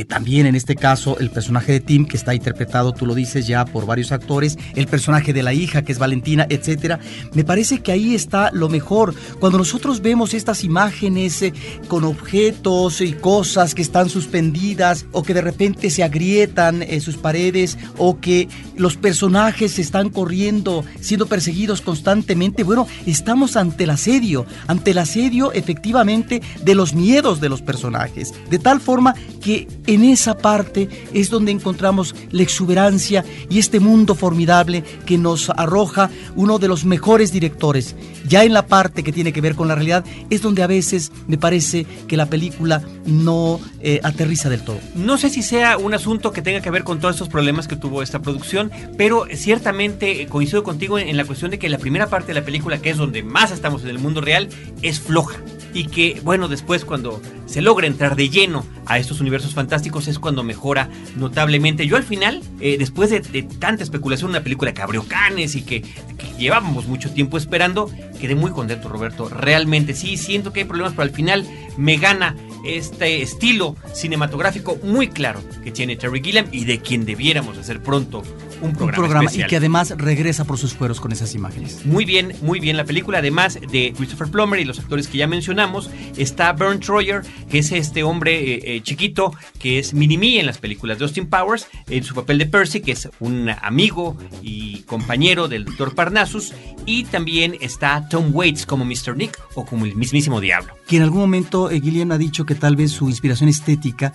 también 0.09 0.47
en 0.47 0.57
este 0.57 0.75
caso, 0.75 1.19
el 1.21 1.31
personaje 1.31 1.71
de 1.71 1.81
Tim, 1.81 2.05
que 2.07 2.17
está 2.17 2.35
interpretado, 2.35 2.93
tú 2.93 3.07
lo 3.07 3.15
dices 3.15 3.47
ya, 3.47 3.65
por 3.65 3.87
varios 3.87 4.11
actores. 4.11 4.59
El 4.75 4.89
personaje 4.89 5.33
de 5.33 5.45
la 5.45 5.53
hija, 5.53 5.83
que 5.83 5.93
es 5.93 6.01
Valentina, 6.01 6.47
etcétera. 6.51 6.99
Me 7.33 7.45
parece 7.45 7.81
que 7.81 7.93
ahí 7.93 8.15
está 8.15 8.51
lo 8.53 8.69
mejor. 8.69 9.15
Cuando 9.39 9.59
nosotros 9.59 10.03
vemos 10.03 10.35
estas 10.35 10.65
imágenes 10.65 11.45
con 11.87 12.03
objetos 12.03 13.01
y 13.01 13.13
cosas 13.13 13.77
que 13.77 13.83
están 13.83 14.09
suspendidas, 14.09 14.64
o 15.13 15.23
que 15.23 15.35
de 15.35 15.43
repente 15.43 15.91
se 15.91 16.03
agrietan 16.03 16.83
en 16.83 17.01
sus 17.03 17.17
paredes 17.17 17.77
o 17.99 18.19
que 18.19 18.49
los 18.77 18.97
personajes 18.97 19.79
están 19.79 20.09
corriendo, 20.09 20.85
siendo 21.01 21.27
perseguidos 21.27 21.83
constantemente. 21.83 22.65
Bueno, 22.65 22.87
estamos 23.05 23.57
ante 23.57 23.85
el 23.85 23.91
asedio, 23.91 24.47
ante 24.67 24.93
el 24.93 24.99
asedio 24.99 25.53
efectivamente 25.53 26.41
de 26.65 26.75
los 26.75 26.95
miedos 26.95 27.41
de 27.41 27.51
los 27.51 27.61
personajes. 27.61 28.33
De 28.49 28.59
tal 28.59 28.81
forma 28.81 29.15
que 29.43 29.69
en 29.87 30.03
esa 30.03 30.39
parte 30.39 30.89
es 31.13 31.29
donde 31.29 31.53
encontramos 31.53 32.15
la 32.31 32.43
exuberancia 32.43 33.23
y 33.51 33.59
este 33.59 33.81
mundo 33.81 34.15
formidable 34.15 34.83
que 35.05 35.19
nos 35.19 35.51
arroja 35.51 36.11
uno 36.37 36.59
de 36.59 36.69
los 36.69 36.87
mejores 36.87 37.33
directores. 37.33 37.95
Ya 38.27 38.45
en 38.45 38.55
la 38.55 38.67
parte 38.67 39.03
que 39.03 39.13
tiene 39.13 39.33
que 39.33 39.43
ver 39.43 39.55
con 39.55 39.69
la 39.69 39.75
realidad 39.75 40.05
es 40.31 40.41
donde 40.41 40.63
a 40.63 40.67
veces 40.67 41.13
me 41.27 41.37
parece 41.37 41.87
que 42.09 42.17
la 42.17 42.27
película 42.27 42.83
no 43.05 43.61
eh, 43.81 44.01
aterriza 44.03 44.49
No 44.95 45.17
sé 45.17 45.31
si 45.31 45.43
sea 45.43 45.79
un 45.79 45.95
asunto 45.95 46.33
que 46.33 46.43
tenga 46.43 46.61
que 46.61 46.71
ver 46.71 46.85
con 46.85 47.01
todos 47.01 47.15
estos 47.15 47.29
problemas 47.29 47.69
que 47.69 47.77
tuvo 47.77 48.03
esta 48.03 48.21
producción, 48.21 48.71
pero 48.97 49.27
ciertamente 49.33 50.23
eh, 50.23 50.27
coincido 50.27 50.63
contigo 50.63 50.99
en, 50.99 51.17
la 51.17 51.25
cuestión 51.25 51.51
de 51.51 51.59
que 51.59 51.69
la 51.69 51.79
primera 51.79 52.09
parte 52.09 52.29
de 52.29 52.35
la 52.35 52.45
película, 52.45 52.79
que 52.79 52.91
es 52.91 52.97
donde 52.97 53.23
más 53.23 53.51
estamos 53.51 53.83
en 53.83 53.89
el 53.89 53.99
mundo 53.99 54.21
real, 54.21 54.49
es 54.83 55.01
floja. 55.01 55.39
Y 55.73 55.87
que, 55.87 56.21
bueno, 56.23 56.47
después 56.47 56.85
cuando 56.85 57.21
se 57.47 57.61
logra 57.61 57.89
entrar 57.89 58.15
de 58.15 58.29
lleno 58.29 58.65
a 58.87 58.99
estos 58.99 59.21
universos 59.21 59.55
fantásticos 59.55 60.07
es 60.07 60.21
cuando 60.21 60.45
mejora 60.45 60.89
notablemente. 61.17 61.87
Yo 61.87 61.97
al 61.97 62.05
final, 62.05 62.43
eh, 62.61 62.77
después 62.79 63.11
de, 63.11 63.21
tanta 63.59 63.83
especulación, 63.83 64.31
una 64.31 64.43
película 64.43 64.73
que 64.73 64.83
abrió 64.83 65.05
canes 65.05 65.57
y 65.57 65.63
que, 65.63 65.83
que, 65.83 66.35
llevábamos 66.39 66.87
mucho 66.87 67.11
tiempo 67.11 67.39
esperando, 67.39 67.91
quedé 68.21 68.37
muy 68.37 68.53
contento, 68.53 68.89
Roberto. 68.89 69.29
Realmente 69.29 69.95
sí, 69.95 70.17
siento 70.17 70.53
que 70.53 70.61
hay 70.61 70.67
problemas, 70.67 70.93
pero 70.93 71.03
al 71.03 71.11
final 71.11 71.45
me 71.77 71.97
gana 71.97 72.37
este 72.65 73.23
estilo 73.23 73.77
cinematográfico 73.93 74.79
muy 74.83 75.09
claro 75.09 75.41
que 75.63 75.71
tiene 75.71 75.97
Terry 75.97 76.23
Gilliam 76.23 76.47
y 76.53 76.65
de 76.65 76.81
quien 76.81 77.05
debiéramos 77.05 77.59
hacer 77.59 77.83
pronto 77.83 78.23
un 78.61 78.73
programa, 78.75 79.31
y 79.33 79.45
que 79.45 79.57
además 79.57 79.95
regresa 79.97 80.45
por 80.45 80.59
sus 80.59 80.73
fueros 80.73 81.01
con 81.01 81.13
esas 81.13 81.35
imágenes. 81.35 81.85
Muy 81.85 82.05
bien, 82.05 82.35
muy 82.41 82.61
bien 82.61 82.77
la 82.77 82.85
película. 82.85 83.19
Además 83.19 83.59
de 83.61 83.93
Christopher 83.97 84.29
Plummer 84.29 84.59
y 84.61 84.65
los 84.65 84.79
actores 84.79 85.09
que 85.09 85.19
ya 85.19 85.27
mencionamos, 85.27 85.91
está 86.17 86.53
Bernd 86.53 86.83
Troyer, 86.83 87.23
que 87.51 87.59
es 87.59 87.73
este 87.73 88.03
hombre 88.03 88.55
eh, 88.55 88.77
eh, 88.77 88.81
chiquito 88.83 89.35
que 89.59 89.79
es 89.79 89.95
Minimi 89.95 90.39
en 90.39 90.47
las 90.47 90.59
películas 90.59 90.99
de 90.99 91.05
Austin 91.05 91.27
Powers, 91.27 91.67
en 91.89 92.05
su 92.05 92.15
papel 92.15 92.39
de 92.39 92.47
Percy, 92.47 92.81
que 92.81 92.93
es 92.93 93.09
un 93.21 93.51
amigo 93.51 94.17
y 94.43 94.64
compañero 94.95 95.49
del 95.49 95.65
Dr. 95.65 95.95
Parnassus. 95.97 96.53
Y 96.87 97.05
también 97.05 97.57
está 97.61 98.09
Tom 98.09 98.31
Waits 98.33 98.65
como 98.65 98.85
Mr. 98.85 99.17
Nick 99.17 99.41
o 99.55 99.67
como 99.67 99.87
el 99.87 99.97
mismísimo 99.97 100.41
Diablo. 100.41 100.75
Que 100.87 100.99
en 100.99 101.03
algún 101.03 101.21
momento 101.21 101.71
eh, 101.71 101.81
Gillian 101.81 102.13
ha 102.13 102.19
dicho 102.19 102.47
que 102.47 102.55
tal 102.55 102.77
vez 102.77 102.93
su 102.93 103.09
inspiración 103.09 103.49
estética 103.49 104.13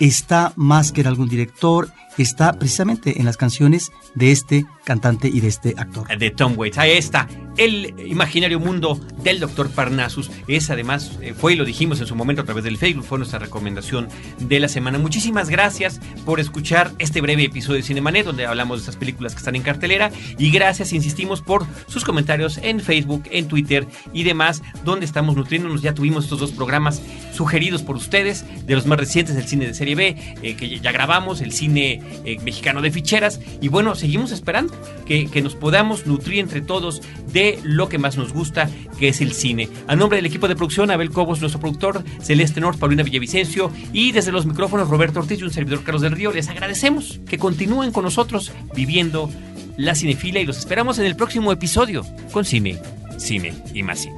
está 0.00 0.52
más 0.56 0.90
que 0.90 1.02
en 1.02 1.06
algún 1.06 1.28
director 1.28 1.92
está 2.16 2.52
precisamente 2.54 3.20
en 3.20 3.26
las 3.26 3.36
canciones 3.36 3.92
de 4.14 4.32
este 4.32 4.66
cantante 4.88 5.28
y 5.28 5.40
de 5.40 5.48
este 5.48 5.74
actor. 5.76 6.08
De 6.16 6.30
Tom 6.30 6.54
Waits. 6.56 6.78
Ahí 6.78 6.92
está. 6.92 7.28
El 7.58 7.94
imaginario 8.06 8.58
mundo 8.58 8.98
del 9.22 9.38
Doctor 9.38 9.68
Parnassus. 9.68 10.30
Es 10.46 10.70
además, 10.70 11.18
eh, 11.20 11.34
fue 11.36 11.52
y 11.52 11.56
lo 11.56 11.66
dijimos 11.66 12.00
en 12.00 12.06
su 12.06 12.14
momento 12.14 12.40
a 12.40 12.44
través 12.46 12.64
del 12.64 12.78
Facebook, 12.78 13.04
fue 13.04 13.18
nuestra 13.18 13.38
recomendación 13.38 14.08
de 14.38 14.60
la 14.60 14.68
semana. 14.68 14.96
Muchísimas 14.96 15.50
gracias 15.50 16.00
por 16.24 16.40
escuchar 16.40 16.92
este 16.98 17.20
breve 17.20 17.44
episodio 17.44 17.76
de 17.76 17.82
Cinemanet, 17.82 18.24
donde 18.24 18.46
hablamos 18.46 18.78
de 18.78 18.82
estas 18.82 18.96
películas 18.96 19.34
que 19.34 19.38
están 19.38 19.56
en 19.56 19.62
cartelera. 19.62 20.10
Y 20.38 20.50
gracias, 20.50 20.94
insistimos, 20.94 21.42
por 21.42 21.66
sus 21.86 22.04
comentarios 22.04 22.56
en 22.56 22.80
Facebook, 22.80 23.24
en 23.30 23.46
Twitter 23.46 23.86
y 24.14 24.22
demás, 24.22 24.62
donde 24.84 25.04
estamos 25.04 25.36
nutriéndonos. 25.36 25.82
Ya 25.82 25.92
tuvimos 25.92 26.24
estos 26.24 26.40
dos 26.40 26.52
programas 26.52 27.02
sugeridos 27.34 27.82
por 27.82 27.96
ustedes, 27.96 28.46
de 28.66 28.74
los 28.74 28.86
más 28.86 28.98
recientes 28.98 29.34
del 29.34 29.46
cine 29.46 29.66
de 29.66 29.74
serie 29.74 29.96
B, 29.96 30.36
eh, 30.42 30.56
que 30.56 30.78
ya 30.78 30.92
grabamos, 30.92 31.42
el 31.42 31.52
cine 31.52 32.00
eh, 32.24 32.38
mexicano 32.42 32.80
de 32.80 32.90
ficheras. 32.90 33.40
Y 33.60 33.68
bueno, 33.68 33.94
seguimos 33.94 34.30
esperando 34.30 34.77
que, 35.06 35.42
nos 35.42 35.54
podamos 35.54 36.06
nutrir 36.06 36.40
entre 36.40 36.60
todos 36.60 37.02
de 37.32 37.58
lo 37.62 37.88
que 37.88 37.98
más 37.98 38.16
nos 38.16 38.32
gusta, 38.32 38.68
que 38.98 39.08
es 39.08 39.20
el 39.20 39.32
cine. 39.32 39.68
A 39.86 39.96
nombre 39.96 40.16
del 40.16 40.26
equipo 40.26 40.48
de 40.48 40.56
producción, 40.56 40.90
Abel 40.90 41.10
Cobos, 41.10 41.40
nuestro 41.40 41.60
productor, 41.60 42.04
Celeste 42.20 42.60
North, 42.60 42.78
Paulina 42.78 43.02
Villavicencio 43.02 43.70
y 43.92 44.12
desde 44.12 44.32
los 44.32 44.46
micrófonos 44.46 44.88
Roberto 44.88 45.20
Ortiz 45.20 45.40
y 45.40 45.44
un 45.44 45.50
servidor 45.50 45.82
Carlos 45.82 46.02
del 46.02 46.12
Río, 46.12 46.32
les 46.32 46.48
agradecemos 46.48 47.20
que 47.28 47.38
continúen 47.38 47.92
con 47.92 48.04
nosotros 48.04 48.52
viviendo 48.74 49.30
la 49.76 49.94
cinefila 49.94 50.40
y 50.40 50.46
los 50.46 50.58
esperamos 50.58 50.98
en 50.98 51.06
el 51.06 51.16
próximo 51.16 51.52
episodio 51.52 52.04
con 52.32 52.44
cine, 52.44 52.78
cine 53.16 53.54
y 53.72 53.82
más 53.82 54.00
cine. 54.00 54.16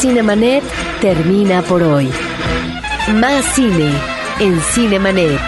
Cinemanet 0.00 0.62
termina 1.00 1.62
por 1.62 1.82
hoy. 1.82 2.08
Más 3.14 3.44
cine 3.54 3.90
en 4.38 4.60
Cinemanet. 4.60 5.47